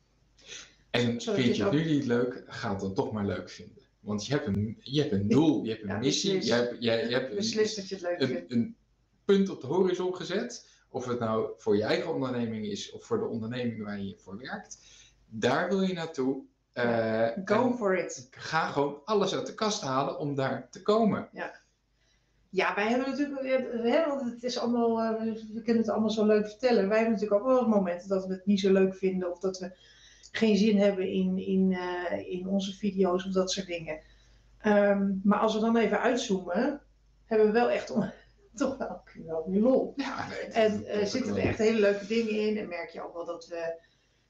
en 0.90 1.20
vind 1.20 1.56
je 1.56 1.64
het 1.64 1.72
nu 1.72 1.84
niet 1.84 2.06
leuk, 2.06 2.44
ga 2.46 2.70
het 2.70 2.80
dan 2.80 2.94
toch 2.94 3.12
maar 3.12 3.26
leuk 3.26 3.50
vinden. 3.50 3.82
Want 4.00 4.26
je 4.26 4.32
hebt 4.32 4.46
een, 4.46 4.76
je 4.80 5.00
hebt 5.00 5.12
een 5.12 5.28
doel, 5.28 5.64
je 5.64 5.70
hebt 5.70 5.82
een 5.82 5.88
ja, 5.88 5.98
missie, 5.98 6.44
je 6.44 6.52
hebt, 6.52 6.76
je, 6.78 6.90
je 6.90 7.14
hebt 7.14 7.34
beslis 7.34 7.74
dat 7.74 7.88
je 7.88 7.94
het 7.94 8.04
leuk 8.04 8.20
een, 8.20 8.28
vindt. 8.28 8.52
een 8.52 8.76
punt 9.24 9.48
op 9.48 9.60
de 9.60 9.66
horizon 9.66 10.16
gezet. 10.16 10.70
Of 10.92 11.06
het 11.06 11.18
nou 11.18 11.50
voor 11.56 11.76
je 11.76 11.82
eigen 11.82 12.14
onderneming 12.14 12.66
is 12.66 12.92
of 12.92 13.04
voor 13.04 13.18
de 13.18 13.26
onderneming 13.26 13.84
waar 13.84 14.00
je 14.00 14.18
voor 14.18 14.38
werkt. 14.38 14.78
Daar 15.26 15.68
wil 15.68 15.82
je 15.82 15.92
naartoe. 15.92 16.42
Uh, 16.74 17.28
Go 17.44 17.72
for 17.72 17.98
it. 17.98 18.28
Ga 18.30 18.66
gewoon 18.66 19.00
alles 19.04 19.34
uit 19.34 19.46
de 19.46 19.54
kast 19.54 19.82
halen 19.82 20.18
om 20.18 20.34
daar 20.34 20.68
te 20.70 20.82
komen. 20.82 21.28
Ja. 21.32 21.60
Ja, 22.48 22.74
wij 22.74 22.88
hebben 22.88 23.10
natuurlijk, 23.10 23.46
hè, 23.82 24.06
want 24.06 24.30
het 24.30 24.42
is 24.42 24.58
allemaal, 24.58 25.00
eh, 25.00 25.34
we 25.52 25.62
kunnen 25.62 25.82
het 25.82 25.90
allemaal 25.90 26.10
zo 26.10 26.26
leuk 26.26 26.48
vertellen. 26.48 26.88
Wij 26.88 26.96
hebben 26.96 27.14
natuurlijk 27.14 27.40
ook 27.40 27.48
wel 27.48 27.68
momenten 27.68 28.08
dat 28.08 28.26
we 28.26 28.32
het 28.32 28.46
niet 28.46 28.60
zo 28.60 28.72
leuk 28.72 28.94
vinden 28.94 29.30
of 29.30 29.38
dat 29.38 29.58
we 29.58 29.76
geen 30.32 30.56
zin 30.56 30.78
hebben 30.78 31.08
in, 31.08 31.38
in, 31.38 31.70
uh, 31.70 32.32
in 32.32 32.48
onze 32.48 32.72
video's 32.76 33.26
of 33.26 33.32
dat 33.32 33.50
soort 33.50 33.66
dingen. 33.66 34.00
Um, 34.66 35.20
maar 35.24 35.38
als 35.38 35.54
we 35.54 35.60
dan 35.60 35.76
even 35.76 36.00
uitzoomen, 36.00 36.80
hebben 37.24 37.46
we 37.46 37.52
wel 37.52 37.70
echt 37.70 37.94
toch 38.54 38.76
wel, 38.76 39.02
wel 39.26 39.50
weer 39.50 39.60
lol. 39.60 39.92
Ja, 39.96 40.32
en 40.52 40.82
uh, 40.82 41.04
zitten 41.04 41.36
er 41.36 41.42
echt 41.42 41.58
hele 41.58 41.80
leuke 41.80 42.06
dingen 42.06 42.32
in 42.32 42.56
en 42.56 42.68
merk 42.68 42.90
je 42.90 43.02
ook 43.02 43.14
wel 43.14 43.24
dat 43.26 43.46
we, 43.46 43.80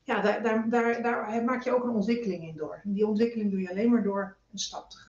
ja, 0.03 0.21
daar, 0.21 0.43
daar, 0.43 0.71
daar, 0.71 1.03
daar 1.03 1.45
maak 1.45 1.63
je 1.63 1.75
ook 1.75 1.85
een 1.85 1.95
ontwikkeling 1.95 2.43
in 2.43 2.57
door. 2.57 2.81
En 2.85 2.93
die 2.93 3.07
ontwikkeling 3.07 3.51
doe 3.51 3.61
je 3.61 3.71
alleen 3.71 3.91
maar 3.91 4.03
door 4.03 4.37
een 4.53 4.59
stap 4.59 4.91
te 4.91 4.97
gaan. 4.97 5.11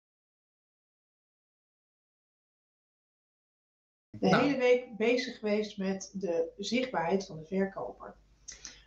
de 4.21 4.29
nou. 4.29 4.43
hele 4.43 4.57
week 4.57 4.97
bezig 4.97 5.39
geweest 5.39 5.79
met 5.79 6.11
de 6.15 6.53
zichtbaarheid 6.57 7.27
van 7.27 7.39
de 7.39 7.45
verkoper. 7.45 8.15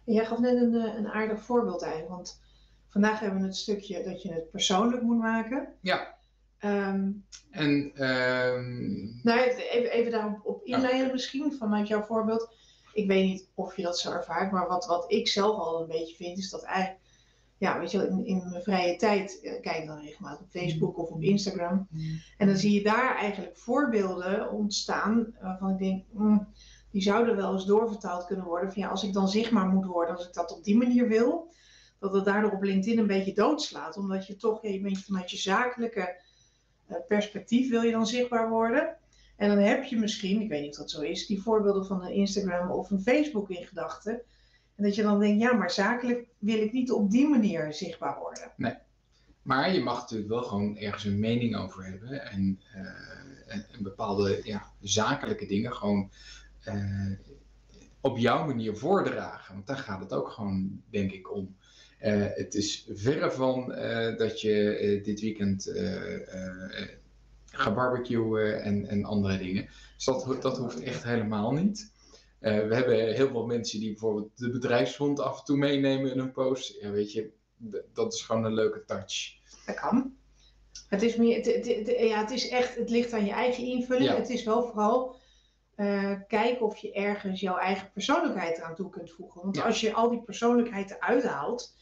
En 0.06 0.14
jij 0.14 0.26
gaf 0.26 0.40
net 0.40 0.56
een, 0.56 0.76
eh, 0.76 0.96
een 0.96 1.08
aardig 1.08 1.42
voorbeeld 1.42 1.82
eigenlijk, 1.82 2.12
want 2.14 2.42
vandaag 2.88 3.20
hebben 3.20 3.40
we 3.40 3.46
het 3.46 3.56
stukje 3.56 4.04
dat 4.04 4.22
je 4.22 4.34
het 4.34 4.52
persoonlijk 4.52 5.02
moet 5.02 5.18
maken. 5.18 5.74
Ja. 5.82 6.20
Um, 6.66 7.26
en 7.52 7.72
um... 8.08 9.20
nou, 9.24 9.40
even, 9.40 9.92
even 9.92 10.12
daarop 10.12 10.46
op 10.46 10.64
inleiden 10.64 11.12
misschien, 11.12 11.54
vanuit 11.54 11.88
jouw 11.88 12.04
voorbeeld. 12.04 12.54
Ik 12.94 13.08
weet 13.08 13.26
niet 13.26 13.50
of 13.54 13.76
je 13.76 13.84
dat 13.84 14.00
zo 14.00 14.12
ervaart, 14.12 14.52
maar 14.52 14.68
wat, 14.68 14.86
wat 14.86 15.12
ik 15.12 15.28
zelf 15.28 15.58
al 15.58 15.82
een 15.82 15.88
beetje 15.88 16.16
vind, 16.16 16.38
is 16.38 16.50
dat 16.50 16.64
eigenlijk 16.64 17.00
ja, 17.62 17.80
weet 17.80 17.92
je 17.92 18.08
in, 18.08 18.26
in 18.26 18.50
mijn 18.50 18.64
vrije 18.64 18.96
tijd 18.96 19.40
uh, 19.42 19.62
kijk 19.62 19.86
dan 19.86 20.00
regelmatig 20.00 20.42
op 20.42 20.50
Facebook 20.50 20.98
of 20.98 21.10
op 21.10 21.22
Instagram. 21.22 21.88
En 22.38 22.48
dan 22.48 22.58
zie 22.58 22.72
je 22.72 22.84
daar 22.84 23.16
eigenlijk 23.16 23.58
voorbeelden 23.58 24.52
ontstaan 24.52 25.36
waarvan 25.42 25.70
ik 25.70 25.78
denk, 25.78 26.04
mm, 26.12 26.48
die 26.92 27.02
zouden 27.02 27.36
wel 27.36 27.54
eens 27.54 27.66
doorvertaald 27.66 28.26
kunnen 28.26 28.46
worden. 28.46 28.72
Van 28.72 28.82
ja, 28.82 28.90
als 28.90 29.04
ik 29.04 29.14
dan 29.14 29.30
zichtbaar 29.30 29.68
moet 29.68 29.86
worden, 29.86 30.16
als 30.16 30.28
ik 30.28 30.34
dat 30.34 30.52
op 30.52 30.64
die 30.64 30.78
manier 30.78 31.08
wil, 31.08 31.54
dat 32.00 32.14
het 32.14 32.26
daardoor 32.26 32.52
op 32.52 32.64
LinkedIn 32.64 33.00
een 33.00 33.08
beetje 33.08 33.34
doodslaat. 33.34 33.98
Omdat 33.98 34.28
je 34.28 34.36
toch, 34.36 34.62
ja, 34.62 34.70
je 34.70 34.82
bent 34.82 35.04
vanuit 35.04 35.32
je 35.32 35.38
zakelijke 35.38 36.22
perspectief 37.08 37.70
wil 37.70 37.82
je 37.82 37.92
dan 37.92 38.08
zichtbaar 38.08 38.50
worden. 38.50 38.96
En 39.36 39.48
dan 39.48 39.58
heb 39.58 39.84
je 39.84 39.98
misschien, 39.98 40.42
ik 40.42 40.50
weet 40.50 40.62
niet 40.62 40.72
of 40.72 40.78
dat 40.78 40.92
zo 40.92 41.02
is, 41.02 41.26
die 41.26 41.42
voorbeelden 41.42 41.86
van 41.86 42.04
een 42.04 42.14
Instagram 42.14 42.72
of 42.72 42.92
een 42.92 43.02
Facebook 43.02 43.50
in 43.50 43.66
gedachten. 43.66 44.22
En 44.76 44.84
dat 44.84 44.96
je 44.96 45.02
dan 45.02 45.20
denkt, 45.20 45.42
ja, 45.42 45.54
maar 45.54 45.72
zakelijk 45.72 46.28
wil 46.38 46.62
ik 46.62 46.72
niet 46.72 46.92
op 46.92 47.12
die 47.12 47.28
manier 47.28 47.74
zichtbaar 47.74 48.20
worden. 48.20 48.52
Nee. 48.56 48.74
Maar 49.42 49.74
je 49.74 49.84
mag 49.84 50.00
natuurlijk 50.00 50.30
wel 50.30 50.44
gewoon 50.44 50.78
ergens 50.78 51.04
een 51.04 51.20
mening 51.20 51.56
over 51.58 51.86
hebben 51.86 52.32
en, 52.32 52.60
uh, 52.76 53.82
bepaalde 53.82 54.42
ja, 54.44 54.72
zakelijke 54.82 55.46
dingen 55.46 55.74
gewoon 55.74 56.12
uh, 56.66 57.18
op 58.02 58.18
jouw 58.18 58.46
manier 58.46 58.78
voordragen. 58.78 59.54
Want 59.54 59.68
daar 59.68 59.78
gaat 59.78 60.00
het 60.00 60.14
ook 60.14 60.30
gewoon, 60.30 60.82
denk 60.90 61.12
ik, 61.12 61.36
om. 61.36 61.56
Uh, 62.04 62.26
het 62.34 62.54
is 62.56 62.88
verre 62.90 63.32
van 63.32 63.68
dat 64.18 64.42
je 64.42 65.00
dit 65.04 65.22
weekend 65.22 65.72
gaat 67.46 67.76
barbecuen 67.76 68.64
en, 68.64 68.88
en 68.88 69.06
andere 69.06 69.38
dingen. 69.38 69.70
Dus 69.96 70.06
dat, 70.06 70.42
dat 70.42 70.58
hoeft 70.58 70.84
echt 70.84 71.04
helemaal 71.04 71.52
niet. 71.52 71.92
Uh, 72.42 72.68
we 72.68 72.76
hebben 72.76 73.14
heel 73.14 73.28
veel 73.28 73.46
mensen 73.46 73.80
die 73.80 73.90
bijvoorbeeld 73.90 74.30
de 74.36 74.50
bedrijfshond 74.50 75.20
af 75.20 75.40
en 75.40 75.46
toe 75.46 75.58
meenemen 75.58 76.12
in 76.12 76.20
een 76.20 76.32
post. 76.32 76.82
Ja, 76.82 76.90
weet 76.90 77.12
je, 77.12 77.30
dat 77.94 78.14
is 78.14 78.22
gewoon 78.22 78.44
een 78.44 78.54
leuke 78.54 78.84
touch. 78.86 79.36
Dat 79.66 79.76
kan. 79.76 80.16
Het 80.88 81.02
is, 81.02 81.16
meer, 81.16 81.36
het, 81.36 81.46
het, 81.46 81.96
ja, 82.00 82.20
het 82.20 82.32
is 82.32 82.50
echt, 82.50 82.76
het 82.76 82.90
ligt 82.90 83.14
aan 83.14 83.26
je 83.26 83.32
eigen 83.32 83.64
invulling. 83.64 84.10
Het 84.10 84.30
is 84.30 84.44
wel 84.44 84.64
vooral 84.64 85.16
uh, 85.76 86.14
kijken 86.28 86.66
of 86.66 86.78
je 86.78 86.94
ergens 86.94 87.40
jouw 87.40 87.58
eigen 87.58 87.92
persoonlijkheid 87.94 88.58
eraan 88.58 88.76
toe 88.76 88.90
kunt 88.90 89.12
voegen. 89.12 89.42
Want 89.42 89.62
als 89.62 89.82
je 89.82 89.94
al 89.94 90.10
die 90.10 90.22
persoonlijkheid 90.22 90.92
eruit 90.92 91.24
haalt, 91.24 91.76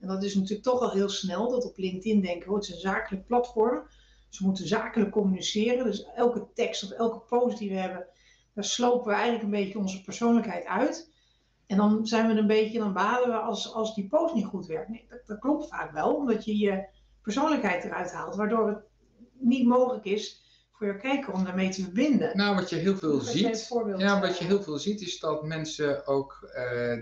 en 0.00 0.08
dat 0.08 0.22
is 0.22 0.34
natuurlijk 0.34 0.62
toch 0.62 0.80
al 0.80 0.90
heel 0.90 1.08
snel, 1.08 1.50
dat 1.50 1.64
op 1.64 1.76
LinkedIn 1.76 2.20
denken, 2.20 2.50
oh, 2.50 2.54
het 2.54 2.64
is 2.64 2.74
een 2.74 2.80
zakelijk 2.80 3.26
platform. 3.26 3.88
Ze 4.28 4.44
moeten 4.44 4.66
zakelijk 4.66 5.10
communiceren. 5.10 5.84
Dus 5.84 6.04
elke 6.14 6.46
tekst 6.54 6.84
of 6.84 6.90
elke 6.90 7.18
post 7.18 7.58
die 7.58 7.70
we 7.70 7.76
hebben, 7.76 8.06
daar 8.54 8.64
slopen 8.64 9.06
we 9.06 9.12
eigenlijk 9.12 9.44
een 9.44 9.50
beetje 9.50 9.78
onze 9.78 10.02
persoonlijkheid 10.02 10.64
uit. 10.64 11.14
En 11.66 11.76
dan 11.76 12.06
zijn 12.06 12.26
we 12.26 12.40
een 12.40 12.46
beetje, 12.46 12.78
dan 12.78 12.92
balen 12.92 13.28
we 13.28 13.36
als, 13.36 13.74
als 13.74 13.94
die 13.94 14.08
post 14.08 14.34
niet 14.34 14.44
goed 14.44 14.66
werkt. 14.66 14.88
Nee, 14.88 15.06
dat, 15.08 15.26
dat 15.26 15.38
klopt 15.38 15.68
vaak 15.68 15.92
wel, 15.92 16.14
omdat 16.14 16.44
je 16.44 16.58
je 16.58 16.88
persoonlijkheid 17.22 17.84
eruit 17.84 18.12
haalt, 18.12 18.36
waardoor 18.36 18.68
het 18.68 18.84
niet 19.32 19.66
mogelijk 19.66 20.04
is 20.04 20.45
voor 20.76 20.86
je 20.86 20.96
kijker 20.96 21.32
om 21.32 21.44
daarmee 21.44 21.68
te 21.68 21.82
verbinden. 21.82 22.36
Nou, 22.36 22.54
wat 22.54 22.70
je 22.70 22.76
heel 22.76 22.96
veel 22.96 23.20
ziet, 23.20 23.68
ja, 23.96 24.20
wat 24.20 24.38
je 24.38 24.44
heel 24.44 24.62
veel 24.62 24.78
ziet 24.78 25.00
is 25.00 25.18
dat 25.18 25.44
mensen 25.44 26.06
ook 26.06 26.38
uh, 26.42 26.54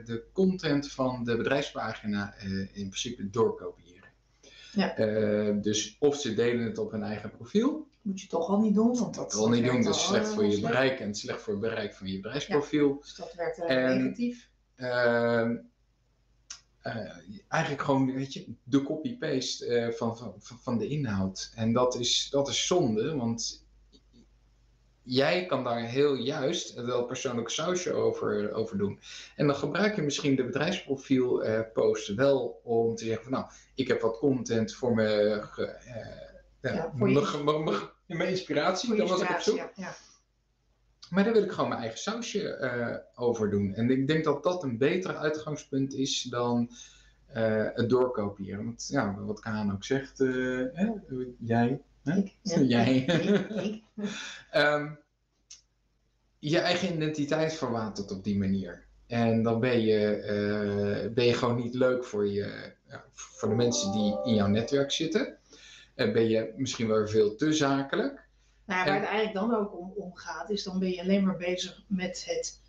de 0.04 0.24
content 0.32 0.92
van 0.92 1.24
de 1.24 1.36
bedrijfspagina 1.36 2.34
uh, 2.36 2.60
in 2.60 2.88
principe 2.88 3.30
doorkopiëren. 3.30 4.10
Ja. 4.72 4.98
Uh, 4.98 5.62
dus 5.62 5.96
of 5.98 6.16
ze 6.16 6.34
delen 6.34 6.64
het 6.64 6.78
op 6.78 6.90
hun 6.90 7.02
eigen 7.02 7.30
profiel, 7.30 7.86
moet 8.02 8.20
je 8.20 8.26
toch 8.26 8.48
al 8.48 8.60
niet 8.60 8.74
doen. 8.74 8.98
Want 8.98 9.14
dat 9.14 9.34
al 9.34 9.48
niet 9.48 9.64
doen, 9.64 9.82
dat 9.82 9.94
is 9.94 10.06
slecht 10.06 10.28
voor 10.28 10.44
je 10.44 10.60
bereik 10.60 11.00
en 11.00 11.14
slecht 11.14 11.40
voor 11.40 11.52
het 11.52 11.62
bereik 11.62 11.94
van 11.94 12.06
je 12.06 12.20
bedrijfsprofiel. 12.20 12.98
dus 13.00 13.14
dat 13.14 13.34
werkt 13.34 13.58
en, 13.58 14.02
negatief. 14.02 14.48
Uh, 14.76 15.50
eigenlijk 17.48 17.82
gewoon, 17.82 18.14
weet 18.14 18.32
je, 18.32 18.54
de 18.64 18.82
copy-paste 18.82 19.66
uh, 19.66 19.90
van, 19.90 20.16
van, 20.16 20.34
van 20.40 20.78
de 20.78 20.88
inhoud. 20.88 21.52
En 21.54 21.72
dat 21.72 21.98
is, 21.98 22.28
dat 22.30 22.48
is 22.48 22.66
zonde, 22.66 23.16
want 23.16 23.63
jij 25.04 25.46
kan 25.46 25.64
daar 25.64 25.82
heel 25.82 26.14
juist 26.14 26.74
wel 26.74 27.04
persoonlijk 27.04 27.48
sausje 27.48 27.92
over, 27.92 28.52
over 28.52 28.78
doen. 28.78 29.00
En 29.36 29.46
dan 29.46 29.56
gebruik 29.56 29.96
je 29.96 30.02
misschien 30.02 30.36
de 30.36 30.44
bedrijfsprofiel 30.44 31.46
uh, 31.46 31.60
post 31.72 32.14
wel 32.14 32.60
om 32.62 32.94
te 32.94 33.04
zeggen 33.04 33.22
van 33.22 33.32
nou, 33.32 33.46
ik 33.74 33.88
heb 33.88 34.00
wat 34.00 34.18
content 34.18 34.74
voor 34.74 34.94
ja, 36.60 36.92
voor 38.06 38.16
mijn 38.16 38.28
inspiratie, 38.28 38.96
daar 38.96 39.06
was 39.06 39.20
ik 39.20 39.30
op 39.30 39.40
zoek. 39.40 39.70
Ja, 39.74 39.94
Maar 41.10 41.24
daar 41.24 41.32
wil 41.32 41.42
ik 41.42 41.52
gewoon 41.52 41.68
mijn 41.68 41.80
eigen 41.80 41.98
sausje 41.98 42.58
uh, 42.60 43.24
over 43.24 43.50
doen. 43.50 43.74
En 43.74 43.90
ik 43.90 44.06
denk 44.06 44.24
dat 44.24 44.42
dat 44.42 44.62
een 44.62 44.78
beter 44.78 45.16
uitgangspunt 45.16 45.94
is 45.94 46.22
dan 46.22 46.70
uh, 47.36 47.68
het 47.74 47.88
doorkopiëren. 47.88 48.64
Want 48.64 48.86
ja, 48.90 49.14
wat 49.18 49.40
Kaan 49.40 49.72
ook 49.72 49.84
zegt, 49.84 50.18
hè? 50.18 50.88
jij, 51.38 51.82
Ik, 52.04 52.34
jij. 52.42 52.96
Ik, 53.62 53.82
um, 54.54 54.98
je 56.38 56.58
eigen 56.58 56.94
identiteit 56.94 57.54
verwatert 57.54 58.10
op 58.10 58.24
die 58.24 58.38
manier. 58.38 58.86
En 59.06 59.42
dan 59.42 59.60
ben 59.60 59.80
je, 59.80 61.10
ben 61.14 61.24
je 61.24 61.34
gewoon 61.34 61.56
niet 61.56 61.74
leuk 61.74 62.04
voor, 62.04 62.28
je, 62.28 62.72
voor 63.12 63.48
de 63.48 63.54
mensen 63.54 63.92
die 63.92 64.18
in 64.24 64.34
jouw 64.34 64.46
netwerk 64.46 64.92
zitten. 64.92 65.38
En 65.94 66.12
ben 66.12 66.28
je 66.28 66.52
misschien 66.56 66.88
wel 66.88 67.06
veel 67.06 67.36
te 67.36 67.52
zakelijk. 67.52 68.24
Nou, 68.64 68.84
waar 68.84 69.00
het 69.00 69.08
eigenlijk 69.08 69.34
dan 69.34 69.54
ook 69.54 69.78
om, 69.78 69.92
om, 69.96 70.14
gaat, 70.14 70.50
is 70.50 70.62
dan 70.62 70.78
ben 70.78 70.90
je 70.90 71.00
alleen 71.00 71.24
maar 71.24 71.36
bezig 71.36 71.84
met 71.86 72.24
het 72.26 72.60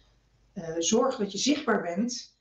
uh, 0.53 0.75
zorgen 0.79 1.23
dat 1.23 1.31
je 1.31 1.37
zichtbaar 1.37 1.81
bent. 1.81 2.33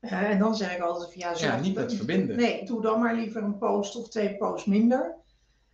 Uh, 0.00 0.30
en 0.30 0.38
dan 0.38 0.56
zeg 0.56 0.76
ik 0.76 0.82
altijd 0.82 1.12
van 1.12 1.20
ja, 1.20 1.54
ja 1.54 1.60
niet 1.60 1.74
met 1.74 1.94
verbinden. 1.94 2.36
Nee, 2.36 2.64
doe 2.64 2.82
dan 2.82 3.00
maar 3.00 3.14
liever 3.14 3.42
een 3.42 3.58
post 3.58 3.96
of 3.96 4.08
twee 4.08 4.36
posts 4.36 4.66
minder. 4.66 5.14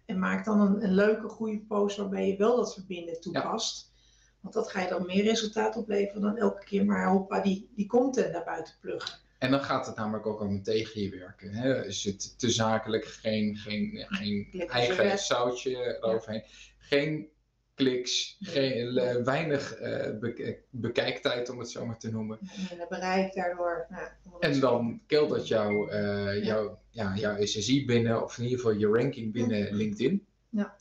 En 0.08 0.18
maak 0.18 0.44
dan 0.44 0.60
een, 0.60 0.84
een 0.84 0.94
leuke, 0.94 1.28
goede 1.28 1.58
post 1.58 1.96
waarbij 1.96 2.26
je 2.26 2.36
wel 2.36 2.56
dat 2.56 2.74
verbinden 2.74 3.20
toepast. 3.20 3.92
Want 4.40 4.54
dat 4.54 4.70
ga 4.70 4.80
je 4.80 4.88
dan 4.88 5.06
meer 5.06 5.24
resultaat 5.24 5.76
opleveren 5.76 6.22
dan 6.22 6.36
elke 6.36 6.64
keer 6.64 6.84
maar 6.84 7.08
hoppa 7.08 7.40
die, 7.40 7.70
die 7.74 7.86
content 7.86 8.32
naar 8.32 8.44
buiten 8.44 8.74
pluggen. 8.80 9.18
En 9.38 9.50
dan 9.50 9.60
gaat 9.60 9.86
het 9.86 9.96
namelijk 9.96 10.26
ook 10.26 10.40
om 10.40 10.62
tegen 10.62 11.00
je 11.00 11.10
werken. 11.10 11.52
Hè? 11.52 11.84
Is 11.86 12.04
het 12.04 12.38
te 12.38 12.50
zakelijk, 12.50 13.04
geen, 13.04 13.56
geen, 13.56 14.06
geen 14.08 14.68
eigen 14.68 15.18
zoutje 15.18 15.98
eroverheen. 16.00 16.44
Geen 16.78 17.28
kliks, 17.74 18.36
geen, 18.40 18.96
uh, 18.96 19.24
weinig 19.24 19.80
uh, 19.80 20.30
bekijktijd 20.70 21.50
om 21.50 21.58
het 21.58 21.70
zo 21.70 21.86
maar 21.86 21.98
te 21.98 22.10
noemen. 22.10 22.38
En 22.70 22.86
bereik 22.88 23.34
daardoor. 23.34 23.86
Nou, 23.88 24.08
en 24.40 24.60
dan 24.60 25.00
keelt 25.06 25.30
dat 25.30 25.48
jouw, 25.48 25.90
uh, 25.92 26.44
jouw, 26.44 26.78
ja, 26.98 27.16
jouw 27.16 27.44
SSI 27.44 27.84
binnen, 27.86 28.22
of 28.22 28.38
in 28.38 28.44
ieder 28.44 28.58
geval 28.58 28.74
je 28.74 28.86
ranking 28.86 29.32
binnen 29.32 29.74
LinkedIn. 29.74 30.26
Ja. 30.48 30.76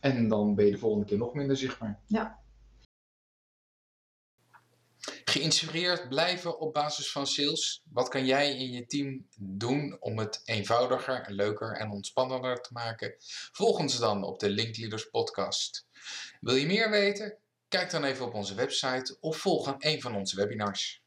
En 0.00 0.28
dan 0.28 0.54
ben 0.54 0.64
je 0.64 0.70
de 0.70 0.78
volgende 0.78 1.06
keer 1.06 1.18
nog 1.18 1.34
minder 1.34 1.56
zichtbaar. 1.56 2.00
Ja. 2.06 2.40
Geïnspireerd 5.24 6.08
blijven 6.08 6.60
op 6.60 6.72
basis 6.72 7.12
van 7.12 7.26
sales. 7.26 7.82
Wat 7.92 8.08
kan 8.08 8.26
jij 8.26 8.56
in 8.56 8.70
je 8.72 8.86
team 8.86 9.26
doen 9.38 9.96
om 10.00 10.18
het 10.18 10.42
eenvoudiger, 10.44 11.26
leuker 11.28 11.72
en 11.72 11.90
ontspannender 11.90 12.60
te 12.60 12.72
maken? 12.72 13.14
Volg 13.52 13.78
ons 13.78 13.98
dan 13.98 14.24
op 14.24 14.38
de 14.38 14.48
Linkleaders 14.48 15.10
podcast. 15.10 15.86
Wil 16.40 16.54
je 16.54 16.66
meer 16.66 16.90
weten? 16.90 17.38
Kijk 17.68 17.90
dan 17.90 18.04
even 18.04 18.26
op 18.26 18.34
onze 18.34 18.54
website 18.54 19.16
of 19.20 19.36
volg 19.36 19.74
een 19.78 20.00
van 20.00 20.16
onze 20.16 20.36
webinars. 20.36 21.04